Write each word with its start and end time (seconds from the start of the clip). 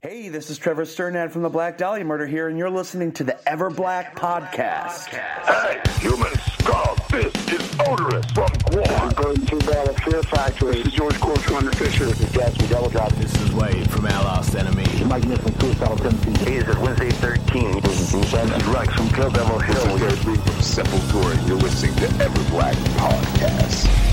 Hey, 0.00 0.28
this 0.28 0.48
is 0.48 0.58
Trevor 0.58 0.84
Strnad 0.84 1.32
from 1.32 1.42
the 1.42 1.48
Black 1.48 1.76
Dahlia 1.76 2.04
Murder 2.04 2.24
here, 2.24 2.46
and 2.46 2.56
you're 2.56 2.70
listening 2.70 3.10
to 3.14 3.24
the 3.24 3.36
Ever 3.48 3.68
Black 3.68 4.14
Podcast. 4.14 5.06
Hey, 5.08 5.82
human 5.98 6.32
skull, 6.60 6.96
this 7.10 7.34
is 7.50 7.68
Oderus 7.78 8.32
from 8.32 8.46
GWAR. 8.70 9.16
Going 9.16 9.44
to 9.44 9.56
the 9.56 10.00
Fear 10.04 10.22
Factory. 10.22 10.74
This 10.76 10.86
is 10.86 10.92
George 10.92 11.14
Corpsegrinder 11.14 11.74
Fisher. 11.74 12.04
This 12.04 12.20
is 12.20 12.30
Gatsby 12.30 12.70
Double 12.70 12.88
Drop. 12.90 13.10
This 13.14 13.34
is 13.42 13.52
Wade 13.52 13.90
from 13.90 14.06
Our 14.06 14.22
Last 14.22 14.54
Enemy. 14.54 14.86
Mike 15.06 15.24
Nick 15.24 15.40
from 15.40 15.58
Suicidal 15.58 15.96
Tendencies. 15.96 16.46
Hey, 16.46 16.58
this 16.60 16.68
is 16.68 16.76
Wednesday 16.76 17.10
13. 17.10 17.80
This 17.80 18.00
is 18.00 18.12
Bruce 18.12 18.30
This 18.30 18.50
is 18.52 18.64
Rex 18.68 18.94
from 18.94 19.08
Kill 19.08 19.30
Devil 19.30 19.58
Hill. 19.58 19.98
This 19.98 20.12
is 20.12 20.24
Gary 20.24 20.36
Lee 20.36 20.42
from 20.42 20.54
Sepultura. 20.62 21.48
You're 21.48 21.56
listening 21.56 21.96
to 21.96 22.22
Ever 22.22 22.50
Black 22.50 22.76
Podcast. 22.94 24.07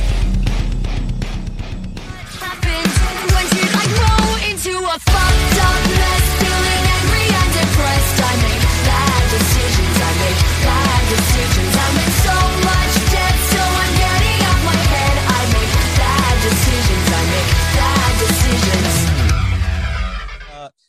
A 4.85 4.99
fucked 4.99 5.57
up 5.65 5.81
mess 5.97 6.25
feeling 6.41 6.83
angry 6.95 7.25
and 7.25 7.49
depressed 7.57 8.17
i 8.21 8.33
make 8.45 8.63
bad 8.85 9.23
decisions 9.33 9.95
i 9.97 10.11
make 10.21 10.39
bad 10.61 11.01
decisions 11.09 11.73
i'm 11.73 11.95
in 12.05 12.11
so 12.21 12.37
much 12.69 12.93
debt 13.09 13.37
so 13.49 13.61
i'm 13.81 13.93
getting 13.97 14.39
out 14.45 14.61
my 14.61 14.79
head 14.93 15.15
i 15.25 15.41
make 15.57 15.73
bad 15.97 16.35
decisions 16.45 17.05
i 17.09 17.21
make 17.33 17.49
bad 17.73 18.11
decisions 18.21 18.95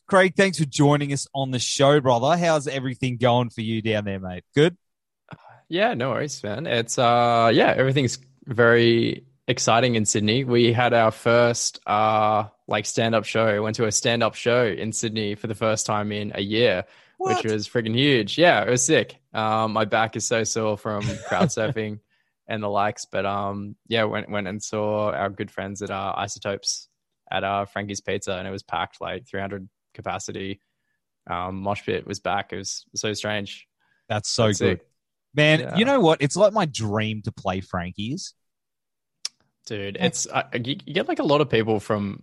Craig, 0.06 0.34
thanks 0.36 0.58
for 0.58 0.64
joining 0.66 1.12
us 1.12 1.26
on 1.34 1.50
the 1.50 1.58
show, 1.58 2.00
brother. 2.00 2.36
How's 2.36 2.68
everything 2.68 3.16
going 3.16 3.50
for 3.50 3.60
you 3.62 3.82
down 3.82 4.04
there, 4.04 4.20
mate? 4.20 4.44
Good. 4.54 4.76
Yeah, 5.68 5.94
no 5.94 6.10
worries, 6.10 6.40
man. 6.44 6.68
It's 6.68 6.96
uh 6.96 7.50
yeah, 7.52 7.74
everything's 7.76 8.18
very 8.46 9.25
exciting 9.48 9.94
in 9.94 10.04
Sydney. 10.04 10.44
We 10.44 10.72
had 10.72 10.92
our 10.92 11.10
first 11.10 11.80
uh 11.86 12.44
like 12.68 12.86
stand-up 12.86 13.24
show. 13.24 13.62
Went 13.62 13.76
to 13.76 13.86
a 13.86 13.92
stand-up 13.92 14.34
show 14.34 14.66
in 14.66 14.92
Sydney 14.92 15.34
for 15.34 15.46
the 15.46 15.54
first 15.54 15.86
time 15.86 16.10
in 16.12 16.32
a 16.34 16.40
year, 16.42 16.84
What? 17.18 17.44
which 17.44 17.52
was 17.52 17.68
freaking 17.68 17.94
huge. 17.94 18.38
Yeah, 18.38 18.62
it 18.62 18.70
was 18.70 18.84
sick. 18.84 19.16
Um 19.32 19.72
my 19.72 19.84
back 19.84 20.16
is 20.16 20.26
so 20.26 20.44
sore 20.44 20.76
from 20.76 21.02
crowd 21.28 21.48
surfing 21.48 22.00
and 22.48 22.62
the 22.62 22.68
likes, 22.68 23.06
but 23.06 23.24
um 23.26 23.76
yeah, 23.88 24.04
went 24.04 24.30
went 24.30 24.48
and 24.48 24.62
saw 24.62 25.10
our 25.12 25.30
good 25.30 25.50
friends 25.50 25.82
at 25.82 25.90
uh 25.90 26.14
Isotopes 26.16 26.88
at 27.30 27.44
uh 27.44 27.64
Frankie's 27.66 28.00
Pizza 28.00 28.36
and 28.36 28.46
it 28.48 28.52
was 28.52 28.62
packed 28.62 29.00
like 29.00 29.26
300 29.28 29.68
capacity. 29.94 30.60
Um 31.28 31.60
Mosh 31.62 31.84
Pit 31.84 32.06
was 32.06 32.20
back. 32.20 32.52
It 32.52 32.56
was 32.58 32.84
so 32.94 33.12
strange. 33.12 33.66
That's 34.08 34.28
so 34.28 34.46
That's 34.46 34.58
good, 34.60 34.78
sick. 34.80 34.86
man. 35.34 35.60
Yeah. 35.60 35.76
You 35.76 35.84
know 35.84 36.00
what? 36.00 36.22
It's 36.22 36.36
like 36.36 36.52
my 36.52 36.66
dream 36.66 37.22
to 37.22 37.32
play 37.32 37.60
Frankie's. 37.60 38.34
Dude, 39.66 39.96
it's 40.00 40.26
uh, 40.26 40.44
you, 40.54 40.76
you 40.86 40.94
get 40.94 41.08
like 41.08 41.18
a 41.18 41.24
lot 41.24 41.40
of 41.40 41.50
people 41.50 41.80
from 41.80 42.22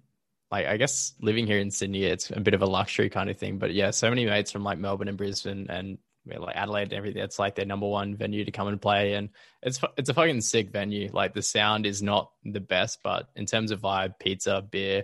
like 0.50 0.66
I 0.66 0.78
guess 0.78 1.14
living 1.20 1.46
here 1.46 1.60
in 1.60 1.72
Sydney, 1.72 2.06
it's 2.06 2.30
a 2.30 2.40
bit 2.40 2.54
of 2.54 2.62
a 2.62 2.66
luxury 2.66 3.10
kind 3.10 3.30
of 3.30 3.38
thing. 3.38 3.58
But 3.58 3.74
yeah, 3.74 3.92
so 3.92 4.10
many 4.10 4.26
mates 4.26 4.52
from 4.52 4.64
like 4.64 4.80
Melbourne 4.80 5.08
and 5.10 5.18
Brisbane 5.18 5.68
and 5.70 5.98
like 6.26 6.56
Adelaide 6.56 6.84
and 6.84 6.94
everything. 6.94 7.22
It's 7.22 7.40
like 7.40 7.56
their 7.56 7.66
number 7.66 7.88
one 7.88 8.16
venue 8.16 8.46
to 8.46 8.52
come 8.52 8.68
and 8.68 8.82
play, 8.82 9.14
and 9.14 9.30
it's 9.62 9.80
it's 9.98 10.10
a 10.10 10.14
fucking 10.14 10.42
sick 10.42 10.72
venue. 10.72 11.10
Like 11.12 11.34
the 11.34 11.42
sound 11.42 11.86
is 11.86 12.02
not 12.02 12.32
the 12.46 12.62
best, 12.62 13.00
but 13.04 13.30
in 13.36 13.46
terms 13.46 13.72
of 13.72 13.82
vibe, 13.82 14.20
pizza, 14.20 14.62
beer, 14.62 15.04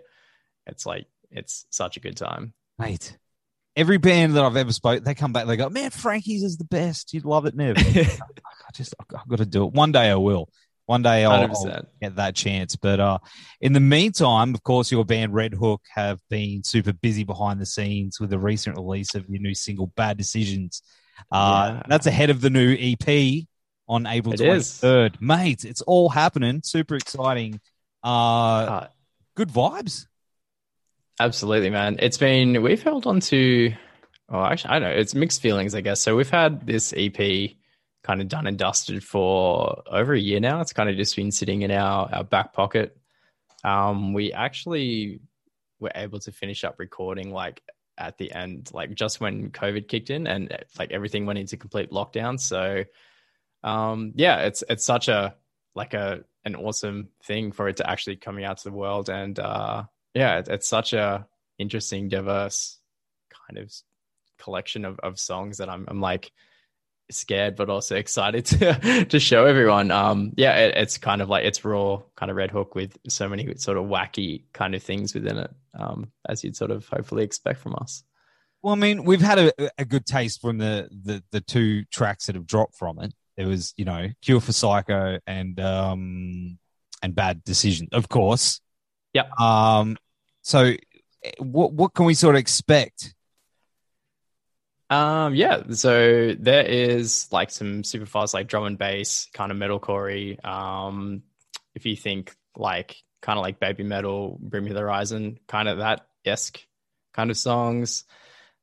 it's 0.65 0.85
like 0.85 1.07
it's 1.31 1.65
such 1.69 1.97
a 1.97 1.99
good 1.99 2.15
time. 2.15 2.53
Mate, 2.77 3.17
every 3.75 3.97
band 3.97 4.35
that 4.35 4.43
I've 4.43 4.55
ever 4.55 4.73
spoke, 4.73 5.03
they 5.03 5.13
come 5.13 5.33
back, 5.33 5.47
they 5.47 5.57
go, 5.57 5.69
man, 5.69 5.89
Frankie's 5.91 6.43
is 6.43 6.57
the 6.57 6.65
best. 6.65 7.13
You'd 7.13 7.25
love 7.25 7.45
it, 7.45 7.55
Nev. 7.55 7.75
I 7.77 8.71
just, 8.73 8.93
I've 8.99 9.27
got 9.27 9.39
to 9.39 9.45
do 9.45 9.65
it. 9.65 9.73
One 9.73 9.91
day 9.91 10.09
I 10.09 10.15
will. 10.15 10.49
One 10.89 11.03
day 11.03 11.23
I'll, 11.23 11.43
I'll 11.55 11.85
get 12.01 12.15
that 12.15 12.33
chance. 12.35 12.75
But 12.75 12.99
uh, 12.99 13.19
in 13.61 13.73
the 13.73 13.79
meantime, 13.79 14.55
of 14.55 14.63
course, 14.63 14.91
your 14.91 15.05
band 15.05 15.35
Red 15.35 15.53
Hook 15.53 15.83
have 15.93 16.19
been 16.31 16.63
super 16.63 16.93
busy 16.93 17.23
behind 17.23 17.61
the 17.61 17.67
scenes 17.67 18.19
with 18.19 18.31
the 18.31 18.39
recent 18.39 18.75
release 18.75 19.13
of 19.13 19.29
your 19.29 19.39
new 19.39 19.53
single, 19.53 19.85
Bad 19.95 20.17
Decisions. 20.17 20.81
Uh, 21.31 21.73
Yeah. 21.75 21.83
That's 21.87 22.07
ahead 22.07 22.31
of 22.31 22.41
the 22.41 22.49
new 22.49 22.75
EP 22.75 23.45
on 23.87 24.07
April 24.07 24.33
It 24.33 24.41
is. 24.41 24.79
23rd. 24.81 25.21
Mate, 25.21 25.63
it's 25.63 25.81
all 25.83 26.09
happening. 26.09 26.61
Super 26.63 26.95
exciting. 26.95 27.61
Uh, 28.03 28.07
Uh, 28.07 28.87
good 29.35 29.49
vibes. 29.49 30.07
Absolutely, 31.19 31.69
man. 31.69 31.97
It's 31.99 32.17
been 32.17 32.63
we've 32.63 32.81
held 32.81 33.05
on 33.05 33.19
to 33.19 33.73
oh 34.29 34.43
actually 34.43 34.71
I 34.71 34.79
don't 34.79 34.89
know, 34.89 34.95
it's 34.95 35.13
mixed 35.13 35.39
feelings, 35.39 35.75
I 35.75 35.81
guess. 35.81 36.01
So 36.01 36.15
we've 36.15 36.31
had 36.31 36.65
this 36.65 36.95
EP 36.97 37.51
kind 38.09 38.21
of 38.21 38.27
done 38.27 38.47
and 38.47 38.57
dusted 38.57 39.03
for 39.03 39.83
over 39.85 40.13
a 40.13 40.19
year 40.19 40.39
now. 40.39 40.61
It's 40.61 40.73
kind 40.73 40.89
of 40.89 40.95
just 40.95 41.15
been 41.15 41.31
sitting 41.31 41.61
in 41.61 41.69
our, 41.69 42.09
our 42.11 42.23
back 42.23 42.53
pocket. 42.53 42.97
Um 43.63 44.13
we 44.13 44.33
actually 44.33 45.19
were 45.79 45.91
able 45.93 46.19
to 46.21 46.31
finish 46.31 46.63
up 46.63 46.79
recording 46.79 47.31
like 47.31 47.61
at 47.99 48.17
the 48.17 48.31
end, 48.31 48.71
like 48.73 48.95
just 48.95 49.21
when 49.21 49.51
COVID 49.51 49.87
kicked 49.87 50.09
in 50.09 50.25
and 50.25 50.57
like 50.79 50.91
everything 50.91 51.27
went 51.27 51.37
into 51.37 51.55
complete 51.55 51.91
lockdown. 51.91 52.39
So 52.39 52.83
um 53.63 54.13
yeah, 54.15 54.39
it's 54.39 54.63
it's 54.67 54.85
such 54.85 55.07
a 55.07 55.35
like 55.75 55.93
a 55.93 56.23
an 56.45 56.55
awesome 56.55 57.09
thing 57.25 57.51
for 57.51 57.69
it 57.69 57.77
to 57.77 57.87
actually 57.87 58.15
coming 58.15 58.43
out 58.43 58.57
to 58.57 58.63
the 58.63 58.75
world 58.75 59.11
and 59.11 59.37
uh 59.37 59.83
yeah, 60.15 60.39
it, 60.39 60.47
it's 60.47 60.67
such 60.67 60.93
a 60.93 61.27
interesting, 61.59 62.09
diverse 62.09 62.79
kind 63.47 63.59
of 63.59 63.71
collection 64.39 64.83
of, 64.83 64.97
of 64.99 65.19
songs 65.19 65.59
that 65.59 65.69
I'm, 65.69 65.85
I'm 65.87 66.01
like 66.01 66.31
scared, 67.11 67.55
but 67.55 67.69
also 67.69 67.95
excited 68.03 68.45
to 68.45 69.05
to 69.05 69.19
show 69.19 69.45
everyone. 69.45 69.91
Um, 69.91 70.33
yeah, 70.37 70.57
it, 70.57 70.77
it's 70.77 70.97
kind 70.97 71.21
of 71.21 71.29
like 71.29 71.45
it's 71.45 71.63
raw, 71.65 72.01
kind 72.15 72.29
of 72.29 72.37
Red 72.37 72.51
Hook 72.51 72.75
with 72.75 72.97
so 73.07 73.27
many 73.29 73.55
sort 73.57 73.77
of 73.77 73.85
wacky 73.85 74.43
kind 74.53 74.75
of 74.75 74.83
things 74.83 75.13
within 75.13 75.37
it, 75.37 75.51
um, 75.77 76.11
as 76.27 76.43
you'd 76.43 76.55
sort 76.55 76.71
of 76.71 76.87
hopefully 76.87 77.23
expect 77.23 77.59
from 77.59 77.75
us. 77.75 78.03
Well, 78.61 78.73
I 78.73 78.77
mean, 78.77 79.05
we've 79.05 79.21
had 79.21 79.39
a, 79.39 79.69
a 79.77 79.85
good 79.85 80.05
taste 80.05 80.41
from 80.41 80.57
the, 80.57 80.89
the 80.91 81.23
the 81.31 81.41
two 81.41 81.85
tracks 81.85 82.25
that 82.25 82.35
have 82.35 82.45
dropped 82.45 82.75
from 82.75 82.99
it. 82.99 83.13
it 83.37 83.45
was, 83.45 83.73
you 83.77 83.85
know, 83.85 84.09
Cure 84.21 84.41
for 84.41 84.51
Psycho 84.51 85.19
and 85.25 85.59
um 85.59 86.59
and 87.01 87.15
Bad 87.15 87.43
Decision, 87.43 87.87
of 87.91 88.09
course. 88.09 88.59
yeah 89.13 89.23
Um. 89.39 89.97
So, 90.41 90.73
eh, 91.23 91.31
what 91.39 91.73
what 91.73 91.93
can 91.93 92.05
we 92.05 92.13
sort 92.13 92.35
of 92.35 92.39
expect? 92.39 93.13
Um, 94.89 95.35
yeah, 95.35 95.61
so 95.71 96.33
there 96.33 96.65
is 96.65 97.27
like 97.31 97.51
some 97.51 97.83
super 97.83 98.07
fast, 98.07 98.33
like 98.33 98.47
drum 98.47 98.63
and 98.65 98.77
bass, 98.77 99.27
kind 99.33 99.51
of 99.51 99.57
metalcore. 99.57 100.43
Um, 100.43 101.21
if 101.75 101.85
you 101.85 101.95
think 101.95 102.35
like 102.55 102.95
kind 103.21 103.37
of 103.37 103.43
like 103.43 103.59
Babymetal, 103.59 104.39
Bring 104.39 104.63
Me 104.63 104.71
the 104.71 104.79
Horizon, 104.79 105.39
kind 105.47 105.67
of 105.67 105.77
that 105.77 106.07
esque 106.25 106.59
kind 107.13 107.29
of 107.29 107.37
songs. 107.37 108.05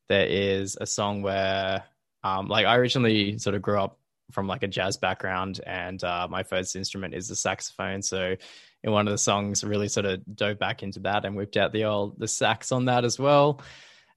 There 0.08 0.26
is 0.26 0.76
a 0.80 0.86
song 0.86 1.22
where, 1.22 1.84
um, 2.24 2.48
like 2.48 2.66
I 2.66 2.76
originally 2.76 3.38
sort 3.38 3.54
of 3.54 3.62
grew 3.62 3.80
up 3.80 3.98
from 4.32 4.48
like 4.48 4.64
a 4.64 4.68
jazz 4.68 4.96
background, 4.96 5.60
and 5.64 6.02
uh, 6.02 6.26
my 6.28 6.42
first 6.42 6.74
instrument 6.74 7.14
is 7.14 7.28
the 7.28 7.36
saxophone. 7.36 8.02
So 8.02 8.34
in 8.82 8.92
one 8.92 9.06
of 9.06 9.12
the 9.12 9.18
songs, 9.18 9.62
really 9.62 9.88
sort 9.88 10.06
of 10.06 10.22
dove 10.34 10.58
back 10.58 10.82
into 10.82 11.00
that 11.00 11.24
and 11.24 11.36
whipped 11.36 11.56
out 11.56 11.72
the 11.72 11.84
old 11.84 12.18
the 12.18 12.28
sax 12.28 12.72
on 12.72 12.86
that 12.86 13.04
as 13.04 13.18
well. 13.18 13.60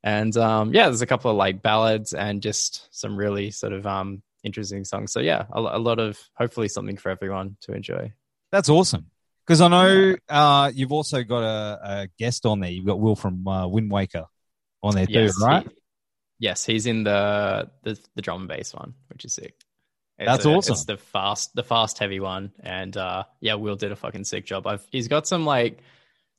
And 0.04 0.36
um, 0.38 0.74
yeah, 0.74 0.86
there's 0.86 1.02
a 1.02 1.06
couple 1.08 1.30
of 1.32 1.38
like 1.38 1.62
ballads 1.62 2.14
and 2.14 2.42
just 2.42 2.88
some 2.98 3.18
really 3.18 3.52
sort 3.52 3.74
of 3.74 3.86
um, 3.86 4.22
interesting 4.44 4.86
songs. 4.86 5.12
So 5.12 5.20
yeah, 5.20 5.46
a, 5.52 5.60
a 5.60 5.80
lot 5.80 6.00
of 6.00 6.18
hopefully 6.36 6.70
something 6.70 6.98
for 6.98 7.10
everyone 7.10 7.58
to 7.62 7.74
enjoy. 7.74 8.14
That's 8.52 8.70
awesome. 8.70 9.08
Because 9.46 9.62
I 9.62 9.68
know 9.68 10.16
uh, 10.30 10.72
you've 10.74 10.92
also 10.92 11.24
got 11.24 11.44
a, 11.44 11.80
a 11.84 12.10
guest 12.20 12.46
on 12.46 12.60
there. 12.60 12.70
You've 12.70 12.86
got 12.86 13.00
Will 13.00 13.16
from 13.16 13.48
uh, 13.48 13.68
Wind 13.68 13.92
Waker 13.92 14.26
on 14.84 14.96
there 14.96 15.08
too, 15.08 15.30
right? 15.42 15.64
he- 15.64 15.70
yes, 16.40 16.66
he's 16.66 16.86
in 16.86 17.04
the, 17.04 17.70
the 17.84 18.00
the 18.16 18.22
drum 18.22 18.42
and 18.42 18.48
bass 18.48 18.74
one, 18.74 18.94
which 19.10 19.26
is 19.26 19.34
sick. 19.34 19.56
It's 20.18 20.28
That's 20.28 20.46
a- 20.46 20.50
awesome. 20.50 20.74
It's 20.74 20.86
the 20.86 20.98
fast, 20.98 21.56
the 21.56 21.64
fast 21.64 21.98
heavy 21.98 22.20
one, 22.20 22.52
and 22.60 22.96
uh, 22.96 23.24
yeah, 23.42 23.56
Will 23.56 23.76
did 23.76 23.92
a 23.92 23.96
fucking 23.96 24.24
sick 24.24 24.46
job. 24.46 24.68
I've 24.68 24.86
he's 24.92 25.08
got 25.08 25.28
some 25.28 25.46
like 25.46 25.80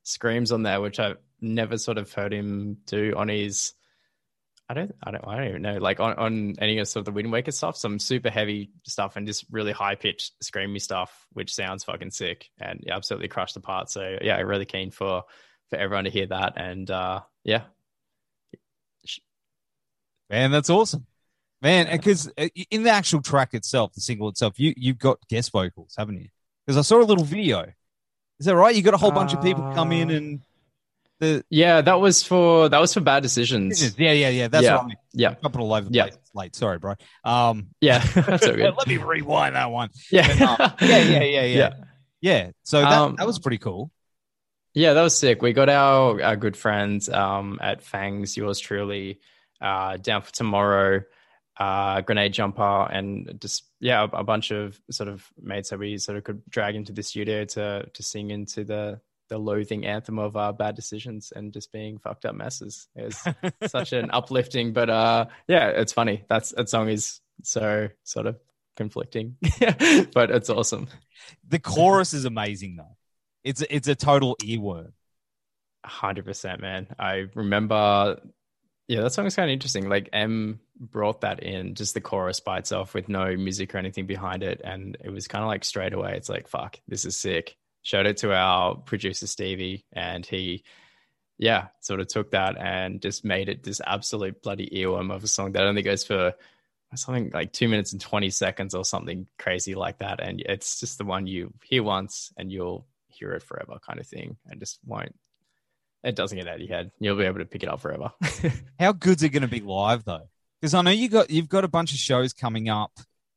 screams 0.04 0.52
on 0.52 0.62
there, 0.62 0.80
which 0.80 1.00
I've 1.00 1.18
never 1.40 1.78
sort 1.78 1.98
of 1.98 2.12
heard 2.12 2.32
him 2.32 2.78
do 2.86 3.14
on 3.16 3.28
his. 3.28 3.72
I 4.68 4.74
don't, 4.74 4.94
I 5.02 5.10
don't, 5.10 5.26
I 5.26 5.36
don't 5.36 5.48
even 5.48 5.62
know. 5.62 5.78
Like 5.78 5.98
on, 5.98 6.14
on 6.14 6.54
any 6.60 6.78
of 6.78 6.86
sort 6.86 7.00
of 7.00 7.06
the 7.06 7.12
Wind 7.12 7.32
Waker 7.32 7.50
stuff, 7.50 7.76
some 7.76 7.98
super 7.98 8.30
heavy 8.30 8.70
stuff 8.86 9.16
and 9.16 9.26
just 9.26 9.44
really 9.50 9.72
high 9.72 9.96
pitched 9.96 10.34
screamy 10.44 10.80
stuff, 10.80 11.26
which 11.32 11.52
sounds 11.52 11.82
fucking 11.82 12.12
sick 12.12 12.50
and 12.60 12.80
yeah, 12.86 12.94
absolutely 12.94 13.28
crushed 13.28 13.54
the 13.54 13.60
part. 13.60 13.90
So 13.90 14.18
yeah, 14.22 14.40
really 14.40 14.66
keen 14.66 14.92
for 14.92 15.24
for 15.70 15.76
everyone 15.76 16.04
to 16.04 16.10
hear 16.10 16.26
that 16.26 16.52
and 16.56 16.88
uh, 16.88 17.20
yeah, 17.42 17.62
Man, 20.30 20.52
that's 20.52 20.70
awesome. 20.70 21.06
Man, 21.60 21.88
because 21.90 22.30
in 22.70 22.84
the 22.84 22.90
actual 22.90 23.20
track 23.20 23.52
itself, 23.52 23.92
the 23.92 24.00
single 24.00 24.28
itself, 24.28 24.58
you 24.58 24.72
you've 24.76 24.98
got 24.98 25.18
guest 25.28 25.50
vocals, 25.50 25.94
haven't 25.98 26.18
you? 26.18 26.28
Because 26.64 26.78
I 26.78 26.82
saw 26.82 27.02
a 27.02 27.04
little 27.04 27.24
video. 27.24 27.66
Is 28.38 28.46
that 28.46 28.56
right? 28.56 28.74
You 28.74 28.82
got 28.82 28.94
a 28.94 28.98
whole 28.98 29.10
bunch 29.10 29.34
of 29.34 29.42
people 29.42 29.70
come 29.74 29.92
in 29.92 30.10
and 30.10 30.40
the 31.20 31.44
Yeah, 31.50 31.80
that 31.82 32.00
was 32.00 32.22
for 32.22 32.68
that 32.68 32.80
was 32.80 32.92
for 32.94 33.00
bad 33.00 33.22
decisions. 33.22 33.96
yeah, 33.98 34.12
yeah, 34.12 34.28
yeah. 34.30 34.48
That's 34.48 34.64
Yeah. 34.64 34.74
right. 34.76 34.96
Yeah. 35.12 35.34
Jumping 35.42 35.60
all 35.60 35.72
over 35.72 35.88
the 35.88 35.94
Yeah. 35.94 36.02
place. 36.04 36.14
It's 36.16 36.34
late. 36.34 36.56
Sorry, 36.56 36.78
bro. 36.78 36.94
Um, 37.24 37.68
Yeah, 37.80 37.98
that's 38.04 38.44
so 38.44 38.54
good. 38.56 38.74
let 38.76 38.86
me 38.88 38.96
rewind 38.96 39.54
that 39.54 39.70
one. 39.70 39.90
Yeah, 40.10 40.26
yeah, 40.34 40.74
yeah, 40.80 40.98
yeah, 40.98 41.22
yeah, 41.22 41.42
yeah. 41.44 41.70
Yeah. 42.20 42.50
So 42.64 42.80
that, 42.82 42.92
Um, 42.92 43.16
that 43.16 43.26
was 43.26 43.38
pretty 43.38 43.58
cool. 43.58 43.90
Yeah, 44.74 44.92
that 44.94 45.02
was 45.02 45.16
sick. 45.16 45.42
We 45.42 45.52
got 45.52 45.68
our, 45.68 46.22
our 46.22 46.36
good 46.36 46.56
friends 46.56 47.08
um, 47.08 47.58
at 47.62 47.82
Fangs, 47.82 48.36
yours 48.36 48.58
truly, 48.60 49.20
uh, 49.60 49.96
down 49.96 50.22
for 50.22 50.32
tomorrow, 50.32 51.02
uh, 51.58 52.00
Grenade 52.02 52.32
Jumper, 52.32 52.88
and 52.90 53.36
just 53.40 53.64
yeah, 53.80 54.02
a, 54.02 54.18
a 54.18 54.24
bunch 54.24 54.52
of 54.52 54.80
sort 54.90 55.08
of 55.08 55.26
mates 55.42 55.70
that 55.70 55.78
we 55.78 55.98
sort 55.98 56.18
of 56.18 56.24
could 56.24 56.42
drag 56.48 56.76
into 56.76 56.92
the 56.92 57.02
studio 57.02 57.44
to 57.46 57.88
to 57.92 58.02
sing 58.02 58.30
into 58.30 58.62
the 58.64 59.00
the 59.30 59.38
loathing 59.38 59.86
anthem 59.86 60.18
of 60.18 60.36
uh, 60.36 60.52
bad 60.52 60.74
decisions 60.74 61.32
and 61.34 61.52
just 61.52 61.72
being 61.72 61.98
fucked 61.98 62.26
up 62.26 62.34
messes. 62.34 62.88
Was 62.94 63.24
such 63.66 63.94
an 63.94 64.10
uplifting, 64.10 64.74
but 64.74 64.90
uh, 64.90 65.26
yeah, 65.48 65.68
it's 65.68 65.92
funny. 65.92 66.24
That's 66.28 66.50
that 66.50 66.68
song 66.68 66.88
is 66.90 67.20
so 67.42 67.88
sort 68.04 68.26
of 68.26 68.38
conflicting, 68.76 69.36
but 70.12 70.30
it's 70.30 70.50
awesome. 70.50 70.88
The 71.48 71.60
chorus 71.60 72.12
is 72.12 72.26
amazing 72.26 72.76
though. 72.76 72.96
It's 73.42 73.62
a, 73.62 73.74
it's 73.74 73.88
a 73.88 73.94
total 73.94 74.36
earworm. 74.42 74.92
Hundred 75.84 76.26
percent, 76.26 76.60
man. 76.60 76.88
I 76.98 77.26
remember. 77.34 78.20
Yeah, 78.88 79.02
that 79.02 79.12
song 79.12 79.26
is 79.26 79.36
kind 79.36 79.48
of 79.48 79.52
interesting. 79.52 79.88
Like 79.88 80.08
M 80.12 80.58
brought 80.80 81.20
that 81.20 81.44
in, 81.44 81.76
just 81.76 81.94
the 81.94 82.00
chorus 82.00 82.40
by 82.40 82.58
itself 82.58 82.92
with 82.92 83.08
no 83.08 83.36
music 83.36 83.72
or 83.72 83.78
anything 83.78 84.06
behind 84.06 84.42
it, 84.42 84.60
and 84.64 84.96
it 85.04 85.10
was 85.10 85.28
kind 85.28 85.44
of 85.44 85.48
like 85.48 85.64
straight 85.64 85.92
away. 85.92 86.16
It's 86.16 86.28
like, 86.28 86.48
fuck, 86.48 86.80
this 86.88 87.04
is 87.04 87.16
sick. 87.16 87.56
Showed 87.82 88.06
it 88.06 88.18
to 88.18 88.34
our 88.34 88.76
producer 88.76 89.26
Stevie, 89.26 89.84
and 89.92 90.24
he, 90.24 90.64
yeah, 91.38 91.68
sort 91.80 92.00
of 92.00 92.08
took 92.08 92.32
that 92.32 92.56
and 92.58 93.00
just 93.00 93.24
made 93.24 93.48
it 93.48 93.62
this 93.62 93.80
absolute 93.84 94.42
bloody 94.42 94.68
earworm 94.68 95.14
of 95.14 95.24
a 95.24 95.28
song 95.28 95.52
that 95.52 95.62
only 95.62 95.82
goes 95.82 96.04
for 96.04 96.34
something 96.94 97.30
like 97.32 97.52
two 97.52 97.68
minutes 97.68 97.92
and 97.92 98.00
twenty 98.00 98.30
seconds 98.30 98.74
or 98.74 98.84
something 98.84 99.26
crazy 99.38 99.74
like 99.74 99.98
that, 99.98 100.20
and 100.20 100.42
it's 100.44 100.80
just 100.80 100.98
the 100.98 101.04
one 101.04 101.26
you 101.26 101.52
hear 101.64 101.82
once 101.82 102.32
and 102.36 102.52
you'll 102.52 102.86
hear 103.08 103.32
it 103.32 103.42
forever, 103.42 103.78
kind 103.86 103.98
of 103.98 104.06
thing, 104.06 104.36
and 104.46 104.60
just 104.60 104.78
won't 104.84 105.14
it 106.02 106.16
doesn't 106.16 106.36
get 106.36 106.48
out 106.48 106.54
of 106.54 106.60
your 106.60 106.76
head. 106.76 106.90
You'll 106.98 107.16
be 107.16 107.24
able 107.24 107.40
to 107.40 107.44
pick 107.44 107.62
it 107.62 107.68
up 107.68 107.80
forever. 107.80 108.12
How 108.78 108.92
good's 108.92 109.22
it 109.22 109.30
going 109.30 109.42
to 109.42 109.48
be 109.48 109.60
live 109.60 110.04
though? 110.04 110.28
Because 110.60 110.74
I 110.74 110.82
know 110.82 110.90
you 110.90 111.08
got 111.08 111.30
you've 111.30 111.48
got 111.48 111.64
a 111.64 111.68
bunch 111.68 111.92
of 111.92 111.98
shows 111.98 112.32
coming 112.32 112.68
up. 112.68 112.92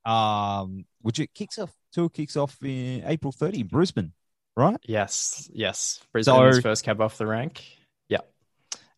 Um, 0.06 0.84
which 1.02 1.20
it 1.20 1.34
kicks 1.34 1.58
off 1.58 1.74
tour 1.94 2.10
kicks 2.10 2.36
off 2.36 2.58
in 2.62 3.04
April 3.06 3.32
30 3.32 3.62
in 3.62 3.68
Brisbane, 3.68 4.12
right? 4.56 4.78
yes, 4.86 5.50
yes. 5.54 6.00
Brisbane's 6.12 6.56
So- 6.58 6.62
first 6.62 6.84
cab 6.84 7.02
off 7.02 7.18
the 7.18 7.26
rank. 7.28 7.64
Yeah. 8.10 8.20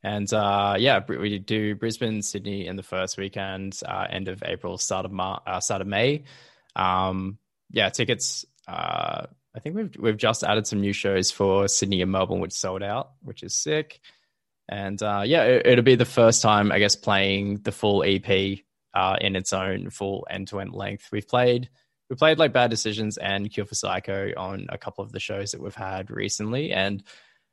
And 0.03 0.31
uh, 0.33 0.75
yeah, 0.77 1.01
we 1.07 1.39
do 1.39 1.75
Brisbane, 1.75 2.21
Sydney 2.21 2.67
in 2.67 2.75
the 2.75 2.83
first 2.83 3.17
weekend, 3.17 3.79
uh, 3.85 4.07
end 4.09 4.27
of 4.27 4.43
April, 4.43 4.77
start 4.77 5.05
of 5.05 5.11
Mar- 5.11 5.41
uh, 5.47 5.59
start 5.59 5.81
of 5.81 5.87
May. 5.87 6.23
Um, 6.75 7.37
yeah, 7.71 7.89
tickets. 7.89 8.45
Uh, 8.67 9.25
I 9.55 9.59
think 9.59 9.75
we've 9.75 9.95
we've 9.97 10.17
just 10.17 10.43
added 10.43 10.67
some 10.67 10.81
new 10.81 10.93
shows 10.93 11.31
for 11.31 11.67
Sydney 11.67 12.01
and 12.01 12.11
Melbourne, 12.11 12.39
which 12.41 12.53
sold 12.53 12.83
out, 12.83 13.11
which 13.21 13.41
is 13.41 13.55
sick. 13.55 13.99
And 14.67 15.01
uh, 15.01 15.23
yeah, 15.25 15.43
it, 15.43 15.65
it'll 15.65 15.83
be 15.83 15.95
the 15.95 16.05
first 16.05 16.41
time, 16.41 16.71
I 16.71 16.79
guess, 16.79 16.95
playing 16.95 17.61
the 17.63 17.71
full 17.71 18.03
EP 18.03 18.59
uh, 18.93 19.15
in 19.21 19.35
its 19.35 19.53
own 19.53 19.89
full 19.91 20.27
end 20.29 20.49
to 20.49 20.59
end 20.59 20.73
length. 20.73 21.09
We've 21.11 21.27
played 21.27 21.69
we 22.09 22.15
played 22.15 22.37
like 22.37 22.53
Bad 22.53 22.69
Decisions 22.69 23.17
and 23.17 23.49
Cure 23.51 23.65
for 23.65 23.75
Psycho 23.75 24.31
on 24.37 24.67
a 24.69 24.77
couple 24.77 25.03
of 25.03 25.11
the 25.11 25.19
shows 25.19 25.51
that 25.51 25.61
we've 25.61 25.75
had 25.75 26.11
recently, 26.11 26.71
and 26.71 27.03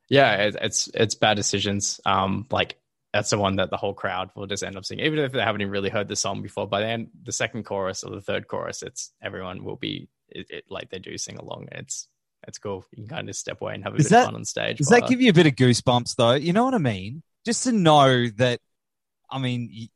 yeah, 0.09 0.35
it, 0.35 0.55
it's 0.61 0.89
it's 0.93 1.15
Bad 1.15 1.35
Decisions. 1.35 1.99
Um, 2.05 2.45
like 2.51 2.77
that's 3.13 3.29
the 3.29 3.37
one 3.37 3.57
that 3.57 3.69
the 3.69 3.77
whole 3.77 3.93
crowd 3.93 4.31
will 4.35 4.47
just 4.47 4.63
end 4.63 4.77
up 4.77 4.85
singing, 4.85 5.05
even 5.05 5.19
if 5.19 5.31
they 5.31 5.41
haven't 5.41 5.61
even 5.61 5.71
really 5.71 5.89
heard 5.89 6.07
the 6.07 6.15
song 6.15 6.41
before. 6.41 6.67
By 6.67 6.81
then, 6.81 7.09
the 7.23 7.31
second 7.31 7.63
chorus 7.63 8.03
or 8.03 8.11
the 8.11 8.21
third 8.21 8.47
chorus, 8.47 8.81
it's 8.81 9.11
everyone 9.21 9.63
will 9.63 9.75
be 9.75 10.07
it, 10.29 10.47
it, 10.49 10.65
like 10.69 10.89
they 10.89 10.99
do 10.99 11.17
sing 11.17 11.37
along. 11.37 11.67
It's 11.71 12.07
it's 12.47 12.57
cool. 12.57 12.85
You 12.91 13.03
can 13.03 13.07
kind 13.07 13.29
of 13.29 13.35
step 13.35 13.61
away 13.61 13.75
and 13.75 13.83
have 13.83 13.93
a 13.93 13.97
bit 13.97 14.09
that- 14.09 14.19
of 14.19 14.25
fun 14.25 14.35
on 14.35 14.45
stage. 14.45 14.77
Does 14.77 14.89
that 14.89 15.07
give 15.07 15.21
you 15.21 15.29
a 15.29 15.33
bit 15.33 15.47
of 15.47 15.53
goosebumps 15.53 16.15
though? 16.15 16.33
You 16.33 16.53
know 16.53 16.65
what 16.65 16.73
I 16.73 16.79
mean? 16.79 17.23
Just 17.45 17.63
to 17.63 17.71
know 17.71 18.27
that, 18.37 18.59
I 19.29 19.37
mean, 19.37 19.69
you, 19.71 19.87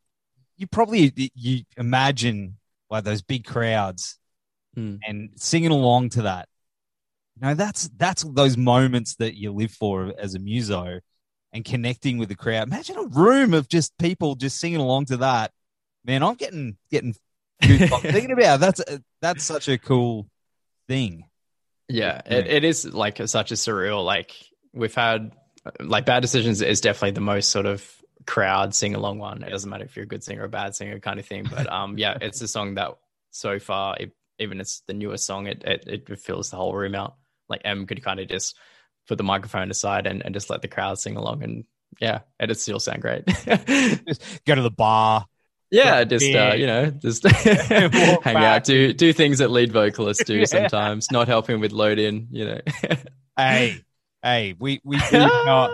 you 0.56 0.66
probably 0.66 1.12
you 1.34 1.62
imagine 1.76 2.56
like 2.90 3.04
those 3.04 3.22
big 3.22 3.44
crowds 3.44 4.17
Hmm. 4.78 4.96
and 5.04 5.30
singing 5.34 5.72
along 5.72 6.10
to 6.10 6.22
that. 6.22 6.48
You 7.36 7.48
know, 7.48 7.54
that's 7.54 7.90
that's 7.96 8.22
those 8.22 8.56
moments 8.56 9.16
that 9.16 9.36
you 9.36 9.52
live 9.52 9.72
for 9.72 10.12
as 10.16 10.36
a 10.36 10.38
muso 10.38 11.00
and 11.52 11.64
connecting 11.64 12.18
with 12.18 12.28
the 12.28 12.36
crowd. 12.36 12.68
Imagine 12.68 12.96
a 12.96 13.06
room 13.06 13.54
of 13.54 13.68
just 13.68 13.98
people 13.98 14.36
just 14.36 14.60
singing 14.60 14.78
along 14.78 15.06
to 15.06 15.16
that. 15.18 15.50
Man, 16.04 16.22
I'm 16.22 16.36
getting 16.36 16.76
getting 16.92 17.16
thinking 17.60 18.30
about 18.30 18.60
that's 18.60 18.80
that's 19.20 19.42
such 19.42 19.68
a 19.68 19.78
cool 19.78 20.28
thing. 20.86 21.24
Yeah, 21.88 22.20
it, 22.24 22.46
it 22.46 22.64
is 22.64 22.84
like 22.84 23.20
such 23.26 23.50
a 23.50 23.54
surreal. 23.54 24.04
Like 24.04 24.32
we've 24.72 24.94
had, 24.94 25.32
like 25.80 26.06
bad 26.06 26.20
decisions 26.20 26.62
is 26.62 26.80
definitely 26.80 27.12
the 27.12 27.20
most 27.20 27.50
sort 27.50 27.66
of 27.66 27.84
crowd 28.26 28.76
sing 28.76 28.94
along 28.94 29.18
one. 29.18 29.42
It 29.42 29.50
doesn't 29.50 29.68
matter 29.68 29.84
if 29.84 29.96
you're 29.96 30.04
a 30.04 30.08
good 30.08 30.22
singer 30.22 30.42
or 30.42 30.46
a 30.46 30.50
bad 30.50 30.76
singer, 30.76 31.00
kind 31.00 31.18
of 31.18 31.26
thing. 31.26 31.48
But 31.50 31.72
um, 31.72 31.98
yeah, 31.98 32.18
it's 32.20 32.40
a 32.42 32.48
song 32.48 32.74
that 32.74 32.96
so 33.30 33.58
far, 33.58 33.96
it, 33.98 34.12
even 34.38 34.60
it's 34.60 34.82
the 34.86 34.94
newest 34.94 35.26
song, 35.26 35.46
it, 35.46 35.62
it 35.64 35.84
it 36.08 36.18
fills 36.20 36.50
the 36.50 36.56
whole 36.56 36.74
room 36.74 36.94
out. 36.94 37.16
Like 37.48 37.62
M 37.64 37.86
could 37.86 38.02
kind 38.02 38.20
of 38.20 38.28
just 38.28 38.56
put 39.08 39.18
the 39.18 39.24
microphone 39.24 39.70
aside 39.70 40.06
and, 40.06 40.24
and 40.24 40.34
just 40.34 40.50
let 40.50 40.62
the 40.62 40.68
crowd 40.68 40.98
sing 40.98 41.16
along, 41.16 41.42
and 41.42 41.64
yeah, 42.00 42.20
it'd 42.38 42.58
still 42.58 42.78
sound 42.80 43.00
great. 43.02 43.24
Just 44.06 44.44
go 44.44 44.54
to 44.54 44.62
the 44.62 44.70
bar. 44.70 45.26
Yeah, 45.70 46.04
just 46.04 46.34
uh, 46.34 46.54
you 46.56 46.66
know, 46.66 46.86
just 46.90 47.24
hang 47.28 47.90
back. 47.90 48.36
out, 48.36 48.64
do 48.64 48.92
do 48.94 49.12
things 49.12 49.38
that 49.38 49.50
lead 49.50 49.70
vocalists 49.72 50.24
do 50.24 50.34
Yeah. 50.38 50.44
sometimes. 50.46 51.10
Not 51.10 51.28
helping 51.28 51.60
with 51.60 51.72
load 51.72 51.98
in, 51.98 52.28
you 52.30 52.44
know. 52.46 52.60
Hey, 53.36 53.84
hey, 54.22 54.54
we 54.58 54.80
we 54.84 54.96
do 55.10 55.18
not. 55.18 55.70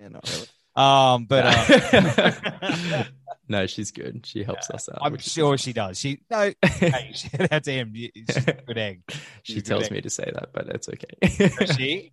Yeah, 0.00 0.08
not 0.08 0.28
really. 0.30 0.46
Um, 0.76 1.26
but 1.26 1.44
uh, 1.46 3.04
no, 3.48 3.66
she's 3.66 3.90
good. 3.90 4.24
She 4.26 4.42
helps 4.42 4.70
us 4.70 4.88
out. 4.88 4.98
I'm 5.02 5.18
sure 5.18 5.56
she 5.58 5.72
does. 5.72 5.98
She 5.98 6.20
no, 6.30 6.52
hey, 6.62 7.12
to 7.14 7.70
him. 7.72 7.94
She's 7.94 8.36
a 8.46 8.52
good 8.66 8.78
egg. 8.78 9.02
she 9.42 9.54
she's 9.54 9.54
good 9.56 9.66
tells 9.66 9.84
egg. 9.84 9.92
me 9.92 10.00
to 10.02 10.10
say 10.10 10.30
that, 10.32 10.50
but 10.52 10.68
it's 10.68 10.88
okay. 10.88 11.48
Does 11.58 11.76
she? 11.76 12.12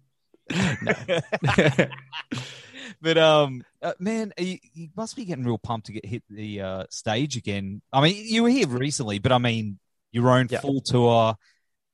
but 3.02 3.18
um, 3.18 3.64
uh, 3.82 3.94
man, 4.00 4.34
you, 4.38 4.58
you 4.74 4.90
must 4.96 5.16
be 5.16 5.26
getting 5.26 5.46
real 5.46 5.58
pumped 5.58 5.88
to 5.88 5.94
get 5.94 6.06
hit 6.06 6.24
the 6.30 6.62
uh, 6.62 6.84
stage 6.90 7.38
again. 7.38 7.82
I 7.92 8.02
mean, 8.02 8.16
you 8.26 8.44
were 8.44 8.50
here 8.50 8.68
recently, 8.68 9.20
but 9.20 9.32
I 9.32 9.38
mean, 9.38 9.80
your 10.12 10.30
own 10.30 10.48
Yeah. 10.50 10.60
full 10.60 10.82
tour, 10.82 11.36